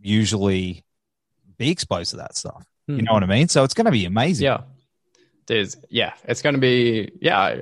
usually 0.00 0.84
be 1.58 1.70
exposed 1.70 2.10
to 2.10 2.16
that 2.18 2.36
stuff. 2.36 2.66
You 2.88 3.02
know 3.02 3.12
what 3.12 3.22
I 3.22 3.26
mean? 3.26 3.48
So 3.48 3.64
it's 3.64 3.74
going 3.74 3.86
to 3.86 3.92
be 3.92 4.04
amazing. 4.04 4.44
yeah. 4.44 4.62
There's 5.46 5.76
yeah, 5.90 6.12
it's 6.24 6.40
gonna 6.40 6.58
be 6.58 7.10
yeah, 7.20 7.60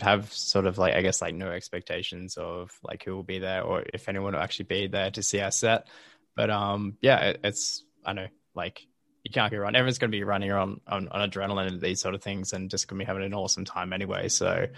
have 0.00 0.32
sort 0.32 0.64
of 0.64 0.78
like 0.78 0.94
I 0.94 1.02
guess 1.02 1.20
like 1.20 1.34
no 1.34 1.50
expectations 1.50 2.36
of 2.36 2.70
like 2.84 3.02
who 3.02 3.16
will 3.16 3.24
be 3.24 3.40
there 3.40 3.62
or 3.62 3.82
if 3.92 4.08
anyone 4.08 4.34
will 4.34 4.40
actually 4.40 4.66
be 4.66 4.86
there 4.86 5.10
to 5.10 5.22
see 5.24 5.40
our 5.40 5.50
set. 5.50 5.88
But 6.36 6.50
um 6.50 6.96
yeah, 7.00 7.18
it, 7.30 7.40
it's 7.42 7.84
I 8.04 8.12
know 8.12 8.28
like 8.54 8.86
you 9.26 9.30
can't 9.30 9.50
go 9.50 9.58
run. 9.58 9.74
Everyone's 9.74 9.98
gonna 9.98 10.10
be 10.10 10.22
running 10.22 10.52
on, 10.52 10.80
on 10.86 11.08
on 11.08 11.28
adrenaline 11.28 11.66
and 11.66 11.80
these 11.80 12.00
sort 12.00 12.14
of 12.14 12.22
things 12.22 12.52
and 12.52 12.70
just 12.70 12.86
gonna 12.86 13.00
be 13.00 13.04
having 13.04 13.24
an 13.24 13.34
awesome 13.34 13.64
time 13.64 13.92
anyway. 13.92 14.28
So 14.28 14.68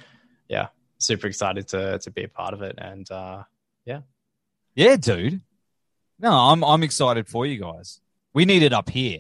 yeah, 0.49 0.69
super 0.97 1.27
excited 1.27 1.69
to 1.69 1.99
to 1.99 2.11
be 2.11 2.25
a 2.25 2.29
part 2.29 2.55
of 2.55 2.63
it 2.63 2.77
and 2.79 3.09
uh 3.11 3.43
yeah. 3.85 4.01
Yeah, 4.75 4.97
dude. 4.97 5.43
No, 6.19 6.33
I'm 6.33 6.65
I'm 6.65 6.83
excited 6.83 7.29
for 7.29 7.45
you 7.45 7.61
guys. 7.61 8.01
We 8.33 8.47
need 8.47 8.63
it 8.63 8.73
up 8.73 8.89
here. 8.89 9.19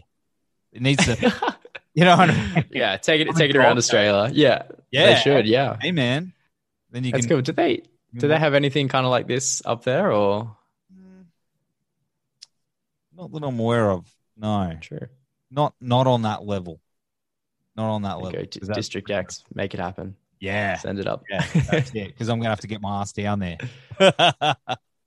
It 0.73 0.81
needs 0.81 1.05
to, 1.05 1.14
you 1.95 2.05
know 2.05 2.17
what 2.17 2.31
I 2.31 2.55
mean? 2.55 2.64
Yeah, 2.71 2.97
take 2.97 3.21
it 3.21 3.29
On 3.29 3.35
take 3.35 3.51
it 3.51 3.57
around. 3.57 3.77
Australia. 3.77 4.33
Yeah. 4.33 4.62
Yeah. 4.91 5.07
They 5.12 5.21
should, 5.21 5.47
yeah. 5.47 5.77
Hey, 5.79 5.93
man. 5.93 6.33
Then 6.91 7.05
you 7.05 7.12
That's 7.12 7.27
can. 7.27 7.37
cool. 7.37 7.43
Do 7.43 7.53
they 7.53 7.83
do 8.17 8.29
they 8.29 8.38
have 8.38 8.55
anything 8.55 8.88
kind 8.88 9.05
of 9.05 9.11
like 9.11 9.27
this 9.27 9.61
up 9.67 9.85
there 9.85 10.11
or 10.11 10.57
Not 13.14 13.31
that 13.33 13.43
I'm 13.45 13.59
aware 13.61 13.91
of. 13.91 14.07
No, 14.38 14.77
True. 14.81 15.09
not 15.51 15.74
not 15.81 16.07
on 16.07 16.22
that 16.22 16.44
level. 16.44 16.81
Not 17.77 17.90
on 17.90 18.03
that 18.03 18.18
level. 18.20 18.33
Go 18.33 18.44
to 18.44 18.61
'Cause 18.61 18.68
District 18.70 19.11
X, 19.11 19.44
make 19.55 19.74
it 19.74 19.81
happen. 19.81 20.16
Yeah, 20.40 20.77
Send 20.77 20.98
it 21.01 21.07
up. 21.09 21.24
yeah. 21.29 21.44
Because 21.92 22.29
I'm 22.29 22.38
gonna 22.38 22.51
have 22.51 22.61
to 22.61 22.66
get 22.68 22.81
my 22.81 23.01
ass 23.01 23.12
down 23.12 23.40
there. 23.40 23.59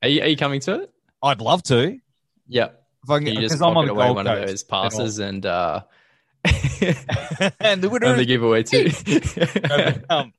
Are 0.04 0.08
you, 0.08 0.22
are 0.24 0.28
you 0.28 0.36
coming 0.36 0.60
to 0.62 0.82
it? 0.82 0.92
I'd 1.24 1.40
love 1.42 1.62
to. 1.64 2.00
Yeah. 2.48 2.70
If 3.04 3.10
I 3.10 3.18
can, 3.20 3.26
Can 3.28 3.36
you 3.36 3.42
just 3.42 3.52
because 3.54 3.62
I'm 3.62 3.70
on 3.78 3.86
pocket 3.86 3.88
the 3.88 3.92
away 3.94 4.06
Gold 4.08 4.16
one 4.18 4.26
Coast. 4.26 4.42
of 4.42 4.48
those 4.50 4.64
passes 4.64 5.20
and 5.20 5.46
uh 5.46 5.82
and 7.60 7.82
the 7.82 7.90
winner 7.90 8.08
and 8.08 8.20
the 8.20 8.26
giveaway 8.26 8.64
too. 8.64 8.90
um, 10.10 10.34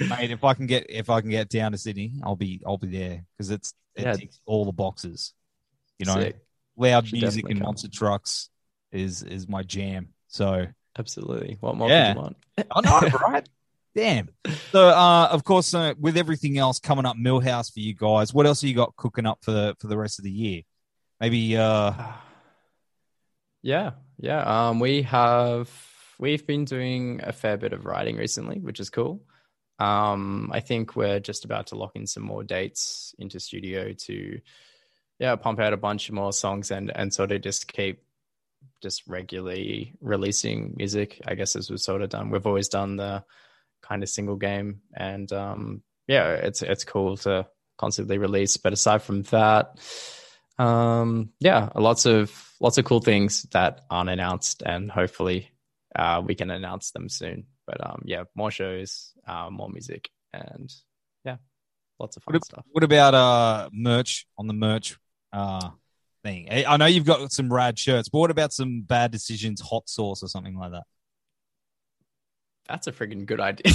mate, 0.00 0.30
if 0.30 0.42
I 0.44 0.54
can 0.54 0.66
get 0.66 0.86
if 0.88 1.10
I 1.10 1.20
can 1.20 1.30
get 1.30 1.48
down 1.50 1.72
to 1.72 1.78
Sydney, 1.78 2.14
I'll 2.22 2.36
be 2.36 2.62
I'll 2.66 2.78
be 2.78 2.88
there 2.88 3.24
because 3.36 3.50
it's 3.50 3.74
it 3.94 4.02
Yeah. 4.04 4.14
ticks 4.16 4.40
all 4.46 4.64
the 4.64 4.72
boxes. 4.72 5.32
You 5.98 6.06
know, 6.06 6.14
Sick. 6.14 6.36
Loud 6.76 7.06
Should 7.08 7.20
music 7.20 7.44
and 7.48 7.58
come. 7.58 7.66
monster 7.66 7.88
trucks 7.88 8.48
is 8.92 9.22
is 9.22 9.48
my 9.48 9.62
jam. 9.62 10.08
So 10.28 10.66
Absolutely. 10.98 11.56
What 11.60 11.76
more 11.76 11.88
Yeah. 11.88 12.14
could 12.14 12.18
you 12.18 12.22
want? 12.22 12.36
I 12.70 12.80
know, 13.10 13.18
right? 13.28 13.48
Damn. 13.96 14.28
So, 14.72 14.88
uh, 14.88 15.28
of 15.30 15.42
course, 15.44 15.72
uh, 15.74 15.94
with 16.00 16.16
everything 16.16 16.56
else 16.58 16.78
coming 16.80 17.04
up, 17.06 17.16
Millhouse 17.16 17.72
for 17.72 17.80
you 17.80 17.94
guys. 17.94 18.32
What 18.34 18.46
else 18.46 18.60
have 18.62 18.68
you 18.68 18.74
got 18.76 18.94
cooking 18.96 19.26
up 19.26 19.38
for 19.42 19.50
the 19.52 19.76
for 19.80 19.86
the 19.88 19.96
rest 19.96 20.18
of 20.18 20.24
the 20.24 20.30
year? 20.30 20.62
Maybe 21.20 21.56
uh, 21.56 21.92
Yeah, 23.62 23.92
yeah. 24.18 24.68
Um, 24.68 24.80
we 24.80 25.02
have 25.02 25.70
we've 26.18 26.46
been 26.46 26.64
doing 26.64 27.20
a 27.22 27.32
fair 27.32 27.56
bit 27.56 27.72
of 27.72 27.86
writing 27.86 28.16
recently, 28.16 28.58
which 28.60 28.78
is 28.80 28.90
cool. 28.90 29.22
Um, 29.78 30.50
I 30.52 30.60
think 30.60 30.94
we're 30.94 31.20
just 31.20 31.44
about 31.44 31.68
to 31.68 31.76
lock 31.76 31.92
in 31.96 32.06
some 32.06 32.22
more 32.22 32.44
dates 32.44 33.14
into 33.18 33.40
studio 33.40 33.92
to, 33.92 34.40
yeah, 35.24 35.36
pump 35.36 35.58
out 35.58 35.72
a 35.72 35.78
bunch 35.78 36.10
more 36.10 36.34
songs 36.34 36.70
and 36.70 36.92
and 36.94 37.12
sort 37.12 37.32
of 37.32 37.40
just 37.40 37.72
keep 37.72 38.02
just 38.82 39.06
regularly 39.06 39.94
releasing 40.02 40.74
music. 40.76 41.20
I 41.26 41.34
guess 41.34 41.56
as 41.56 41.70
we've 41.70 41.80
sort 41.80 42.02
of 42.02 42.10
done, 42.10 42.28
we've 42.28 42.46
always 42.46 42.68
done 42.68 42.96
the 42.96 43.24
kind 43.82 44.02
of 44.02 44.10
single 44.10 44.36
game, 44.36 44.82
and 44.94 45.32
um, 45.32 45.82
yeah, 46.06 46.32
it's 46.32 46.60
it's 46.60 46.84
cool 46.84 47.16
to 47.18 47.46
constantly 47.78 48.18
release. 48.18 48.58
But 48.58 48.74
aside 48.74 49.02
from 49.02 49.22
that, 49.24 49.78
um 50.58 51.30
yeah 51.40 51.68
lots 51.74 52.06
of 52.06 52.30
lots 52.60 52.78
of 52.78 52.84
cool 52.84 53.00
things 53.00 53.42
that 53.50 53.80
aren't 53.90 54.10
announced 54.10 54.62
and 54.64 54.88
hopefully 54.88 55.50
uh 55.96 56.22
we 56.24 56.36
can 56.36 56.48
announce 56.48 56.92
them 56.92 57.08
soon 57.08 57.44
but 57.66 57.84
um 57.84 58.02
yeah 58.04 58.22
more 58.36 58.52
shows 58.52 59.12
uh 59.26 59.50
more 59.50 59.68
music 59.68 60.10
and 60.32 60.72
yeah 61.24 61.38
lots 61.98 62.16
of 62.16 62.22
fun 62.22 62.34
what, 62.34 62.44
stuff 62.44 62.64
what 62.70 62.84
about 62.84 63.14
uh 63.14 63.68
merch 63.72 64.28
on 64.38 64.46
the 64.46 64.54
merch 64.54 64.96
uh 65.34 65.70
thing? 66.22 66.48
I 66.50 66.64
I 66.64 66.76
know 66.76 66.86
you've 66.86 67.04
got 67.04 67.32
some 67.32 67.52
rad 67.52 67.78
shirts, 67.78 68.08
but 68.08 68.18
what 68.18 68.30
about 68.30 68.52
some 68.52 68.82
bad 68.82 69.10
decisions, 69.10 69.60
hot 69.60 69.88
sauce 69.88 70.22
or 70.22 70.28
something 70.28 70.56
like 70.56 70.72
that? 70.72 70.84
that's 72.66 72.86
a 72.86 72.92
freaking 72.92 73.26
good 73.26 73.40
idea 73.40 73.70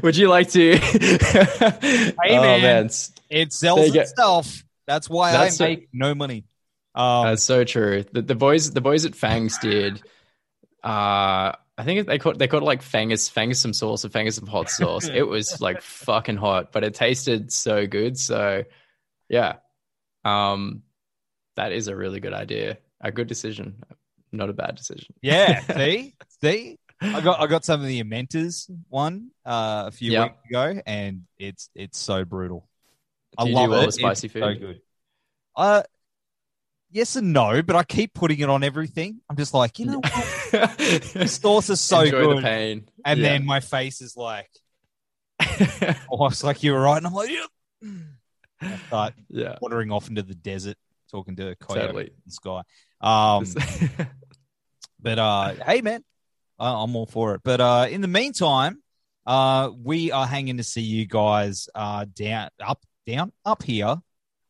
would 0.02 0.16
you 0.16 0.28
like 0.28 0.50
to 0.50 0.76
hey 0.78 2.12
man. 2.24 2.90
It 3.30 3.52
sells 3.52 3.78
There 3.78 3.86
you 3.86 3.92
go. 3.94 4.00
itself. 4.00 4.64
That's 4.88 5.08
why 5.08 5.30
That's 5.30 5.60
I 5.60 5.64
a- 5.64 5.68
make 5.68 5.88
no 5.92 6.14
money. 6.14 6.44
Um, 6.94 7.26
That's 7.26 7.42
so 7.44 7.62
true. 7.62 8.04
The, 8.10 8.22
the 8.22 8.34
boys, 8.34 8.72
the 8.72 8.80
boys 8.80 9.04
at 9.04 9.14
Fangs 9.14 9.58
did. 9.58 10.02
Uh, 10.82 11.52
I 11.76 11.84
think 11.84 12.08
they 12.08 12.18
called 12.18 12.38
they 12.38 12.48
called 12.48 12.64
it 12.64 12.66
like 12.66 12.82
Fangus, 12.82 13.30
Fangus 13.32 13.56
some 13.56 13.72
sauce 13.72 14.04
or 14.04 14.08
Fangus 14.08 14.32
some 14.34 14.48
hot 14.48 14.70
sauce. 14.70 15.06
it 15.12 15.22
was 15.22 15.60
like 15.60 15.80
fucking 15.80 16.36
hot, 16.36 16.72
but 16.72 16.82
it 16.82 16.94
tasted 16.94 17.52
so 17.52 17.86
good. 17.86 18.18
So, 18.18 18.64
yeah, 19.28 19.56
um, 20.28 20.82
that 21.56 21.72
is 21.72 21.88
a 21.88 21.96
really 21.96 22.20
good 22.20 22.34
idea. 22.34 22.78
A 23.00 23.12
good 23.12 23.28
decision, 23.28 23.82
not 24.32 24.50
a 24.50 24.52
bad 24.52 24.76
decision. 24.76 25.14
Yeah, 25.20 25.60
see, 25.76 26.14
see, 26.40 26.78
I 27.12 27.20
got 27.20 27.40
I 27.40 27.46
got 27.46 27.64
some 27.64 27.80
of 27.80 27.86
the 27.86 28.02
Mentors 28.04 28.70
one 28.88 29.30
uh, 29.44 29.84
a 29.86 29.90
few 29.90 30.14
Yeah. 30.14 30.14
weeks 30.14 30.36
ago, 30.48 30.80
and 30.86 31.24
it's 31.38 31.70
it's 31.74 31.98
so 31.98 32.24
brutal. 32.24 32.68
I 33.38 33.44
Do 33.44 33.54
do 33.54 33.72
love 33.72 33.72
it. 33.72 33.94
spicy 33.94 34.28
It's 34.28 34.28
So 34.40 34.54
food? 34.54 34.56
good. 34.56 34.80
Uh, 35.56 35.82
yes 36.90 37.16
and 37.16 37.32
no, 37.32 37.62
but 37.62 37.76
I 37.76 37.84
keep 37.84 38.14
putting 38.14 38.38
it 38.40 38.48
on 38.48 38.62
everything. 38.64 39.20
I'm 39.28 39.36
just 39.36 39.54
like, 39.54 39.78
you 39.78 39.86
know, 39.86 40.04
what? 40.10 40.28
this 41.18 41.32
sauce 41.40 41.70
is 41.70 41.80
so 41.80 42.10
Enjoy 42.10 42.26
good. 42.26 42.50
And 43.04 43.20
Yeah. 43.20 43.24
then 43.24 43.44
my 43.46 43.60
face 43.60 44.00
is 44.02 44.16
like, 44.16 44.48
oh, 46.10 46.26
it's 46.26 46.44
like 46.44 46.62
you 46.62 46.72
were 46.72 46.80
right. 46.80 46.96
And 46.98 47.06
I'm 47.06 47.12
like, 47.12 47.30
yeah. 47.30 47.46
Start 48.88 49.14
yeah, 49.28 49.56
wandering 49.60 49.92
off 49.92 50.08
into 50.08 50.22
the 50.22 50.34
desert, 50.34 50.76
talking 51.10 51.36
to 51.36 51.50
a 51.50 51.54
coyote 51.56 51.80
Totally. 51.80 52.04
in 52.04 52.22
the 52.26 52.32
sky. 52.32 52.62
Um, 53.00 53.46
but 55.00 55.18
uh, 55.18 55.54
hey, 55.64 55.80
man, 55.80 56.02
I- 56.58 56.82
I'm 56.82 56.94
all 56.96 57.06
for 57.06 57.34
it. 57.34 57.42
But 57.44 57.60
uh, 57.60 57.86
in 57.90 58.00
the 58.00 58.08
meantime, 58.08 58.82
uh, 59.26 59.70
we 59.82 60.10
are 60.10 60.26
hanging 60.26 60.56
to 60.56 60.64
see 60.64 60.80
you 60.80 61.06
guys 61.06 61.68
uh, 61.74 62.06
down, 62.14 62.48
up, 62.60 62.82
down, 63.06 63.32
up 63.44 63.62
here 63.62 63.96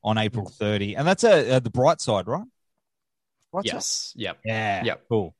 on 0.02 0.18
April 0.18 0.48
30, 0.48 0.96
and 0.96 1.06
that's 1.06 1.24
uh, 1.24 1.46
uh, 1.50 1.58
the 1.58 1.70
bright 1.70 2.00
side, 2.00 2.26
right? 2.28 2.46
Bright 3.52 3.66
side? 3.66 3.74
yes, 3.74 4.12
yep. 4.16 4.38
Yeah. 4.44 4.84
Yep. 4.84 5.02
Cool. 5.08 5.34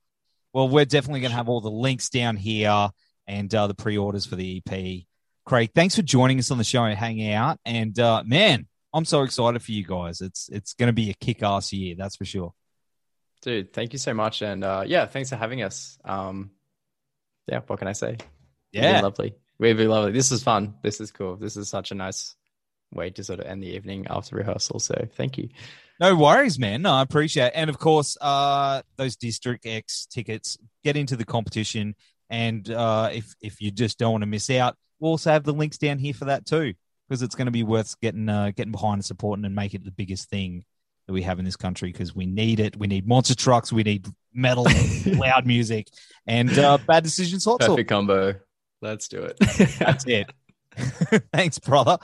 Well, 0.53 0.69
we're 0.69 0.85
definitely 0.85 1.21
going 1.21 1.31
to 1.31 1.37
have 1.37 1.49
all 1.49 1.61
the 1.61 1.71
links 1.71 2.09
down 2.11 2.37
here 2.37 2.91
and 3.27 3.55
uh, 3.55 3.67
the 3.67 3.75
pre-orders 3.75 4.27
for 4.27 4.37
the 4.37 4.63
EP. 4.67 5.05
Craig, 5.49 5.71
thanks 5.75 5.97
for 5.97 6.03
joining 6.03 6.39
us 6.39 6.51
on 6.51 6.59
the 6.59 6.65
show 6.65 6.85
and 6.85 6.97
hanging 6.97 7.33
out. 7.33 7.59
And 7.65 7.99
uh, 7.99 8.23
man, 8.27 8.67
I'm 8.93 9.07
so 9.07 9.23
excited 9.23 9.63
for 9.63 9.73
you 9.73 9.83
guys. 9.83 10.21
It's 10.21 10.51
it's 10.51 10.75
going 10.75 10.89
to 10.89 10.93
be 10.93 11.09
a 11.09 11.15
kick-ass 11.15 11.73
year, 11.73 11.95
that's 11.97 12.17
for 12.17 12.27
sure. 12.27 12.53
Dude, 13.41 13.73
thank 13.73 13.95
you 13.95 13.99
so 13.99 14.13
much, 14.13 14.43
and 14.43 14.63
uh, 14.63 14.85
yeah, 14.87 15.07
thanks 15.07 15.31
for 15.31 15.37
having 15.37 15.63
us. 15.63 15.99
Um, 16.05 16.51
yeah, 17.47 17.61
what 17.67 17.79
can 17.79 17.89
I 17.89 17.93
say? 17.93 18.19
Yeah. 18.73 19.01
lovely. 19.01 19.37
Been 19.59 19.89
lovely. 19.89 20.13
This 20.13 20.33
is 20.33 20.43
fun. 20.43 20.75
This 20.83 21.01
is 21.01 21.13
cool. 21.13 21.37
This 21.37 21.57
is 21.57 21.71
such 21.71 21.93
a 21.93 21.95
nice 21.95 22.37
way 22.93 23.09
to 23.09 23.25
sort 23.25 23.41
of 23.41 23.47
end 23.47 23.63
the 23.63 23.75
evening 23.75 24.07
after 24.11 24.37
rehearsal. 24.37 24.81
So 24.81 25.09
thank 25.15 25.39
you. 25.39 25.49
No 25.99 26.15
worries, 26.15 26.59
man. 26.59 26.83
No, 26.83 26.93
I 26.93 27.01
appreciate 27.01 27.47
it. 27.47 27.53
And 27.55 27.71
of 27.71 27.79
course, 27.79 28.19
uh, 28.21 28.83
those 28.99 29.17
District 29.17 29.65
X 29.65 30.07
tickets 30.11 30.59
get 30.85 30.99
into 30.99 31.17
the 31.17 31.25
competition. 31.25 31.95
And 32.29 32.71
uh, 32.71 33.09
if 33.15 33.35
if 33.41 33.63
you 33.63 33.71
just 33.71 33.99
don't 33.99 34.13
want 34.13 34.23
to 34.23 34.27
miss 34.27 34.51
out, 34.51 34.77
we'll 35.01 35.13
also 35.13 35.31
have 35.31 35.45
the 35.45 35.53
links 35.53 35.79
down 35.79 35.99
here 35.99 36.15
for 36.15 36.27
that 36.27 36.47
too, 36.47 36.75
because 37.09 37.23
it's 37.23 37.35
going 37.35 37.47
to 37.47 37.53
be 37.53 37.63
worth 37.63 37.99
getting 38.01 38.29
uh, 38.29 38.53
getting 38.55 38.73
behind 38.73 38.95
and 38.95 39.05
supporting 39.05 39.45
and 39.45 39.55
make 39.55 39.75
it 39.75 39.85
the 39.85 39.91
biggest 39.91 40.29
thing 40.31 40.65
that 41.07 41.13
we 41.13 41.23
have 41.23 41.39
in 41.39 41.45
this 41.45 41.57
country 41.57 41.91
because 41.91 42.15
we 42.15 42.27
need 42.27 42.61
it. 42.61 42.77
We 42.77 42.87
need 42.87 43.07
monster 43.07 43.35
trucks. 43.35 43.73
We 43.73 43.83
need 43.83 44.07
metal, 44.33 44.67
loud 45.07 45.47
music, 45.47 45.89
and 46.27 46.57
uh, 46.59 46.79
bad 46.87 47.03
decisions. 47.03 47.45
Hot 47.45 47.63
sauce. 47.63 47.71
Perfect 47.71 47.89
combo. 47.89 48.35
Let's 48.81 49.09
do 49.09 49.23
it. 49.23 49.39
That's 49.79 50.05
it. 50.07 50.31
Thanks, 51.33 51.59
brother. 51.59 51.99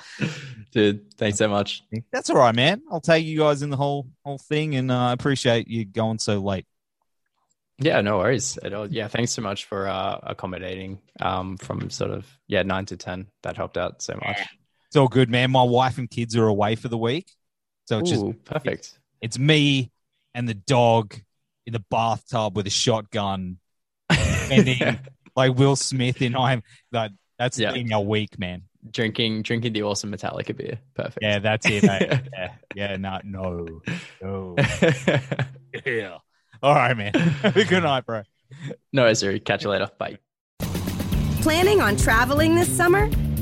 Dude, 0.72 1.14
thanks 1.16 1.38
so 1.38 1.46
much. 1.46 1.84
That's 2.12 2.30
all 2.30 2.36
right, 2.36 2.54
man. 2.54 2.82
I'll 2.90 3.00
take 3.00 3.24
you 3.24 3.38
guys 3.38 3.62
in 3.62 3.70
the 3.70 3.76
whole 3.76 4.08
whole 4.24 4.38
thing, 4.38 4.74
and 4.74 4.90
uh, 4.90 4.98
I 4.98 5.12
appreciate 5.12 5.68
you 5.68 5.84
going 5.84 6.18
so 6.18 6.38
late. 6.38 6.66
Yeah, 7.78 8.00
no 8.02 8.18
worries 8.18 8.56
at 8.58 8.72
all. 8.72 8.86
Yeah, 8.90 9.08
thanks 9.08 9.32
so 9.32 9.42
much 9.42 9.64
for 9.64 9.88
uh, 9.88 10.20
accommodating 10.22 11.00
um, 11.20 11.56
from 11.56 11.90
sort 11.90 12.10
of 12.12 12.26
yeah 12.46 12.62
nine 12.62 12.86
to 12.86 12.96
ten. 12.96 13.26
That 13.42 13.56
helped 13.56 13.76
out 13.76 14.00
so 14.02 14.14
much. 14.24 14.40
It's 14.88 14.96
all 14.96 15.08
good, 15.08 15.28
man. 15.28 15.50
My 15.50 15.64
wife 15.64 15.98
and 15.98 16.08
kids 16.08 16.36
are 16.36 16.46
away 16.46 16.76
for 16.76 16.88
the 16.88 16.98
week, 16.98 17.26
so 17.86 17.98
it's 17.98 18.10
just 18.10 18.22
Ooh, 18.24 18.32
perfect. 18.44 18.96
it's 19.20 19.38
me 19.38 19.90
and 20.34 20.48
the 20.48 20.54
dog 20.54 21.14
in 21.66 21.72
the 21.72 21.84
bathtub 21.90 22.56
with 22.56 22.66
a 22.68 22.70
shotgun, 22.70 23.58
and 24.10 25.00
like 25.34 25.56
Will 25.56 25.74
Smith 25.76 26.20
and 26.20 26.36
I'm. 26.36 26.62
That 26.92 27.10
that's 27.40 27.58
Yeah. 27.58 27.72
been 27.72 27.92
our 27.92 28.00
week, 28.02 28.38
man. 28.38 28.62
Drinking 28.88 29.42
drinking 29.42 29.72
the 29.72 29.82
awesome 29.82 30.12
Metallica 30.12 30.56
beer. 30.56 30.78
Perfect. 30.94 31.18
Yeah, 31.22 31.38
that's 31.40 31.66
it. 31.68 31.82
mate. 31.82 32.20
yeah, 32.32 32.52
yeah, 32.74 32.96
no, 32.96 33.18
no, 33.24 33.80
no. 34.22 34.56
Yeah. 35.84 36.18
All 36.64 36.74
right, 36.74 36.96
man. 36.96 37.12
Good 37.52 37.82
night, 37.82 38.06
bro. 38.06 38.22
no, 38.90 39.04
Zuri. 39.10 39.44
Catch 39.44 39.64
you 39.64 39.70
later. 39.70 39.90
Bye. 39.98 40.16
Planning 41.42 41.82
on 41.82 41.94
traveling 41.94 42.54
this 42.54 42.74
summer? 42.74 43.10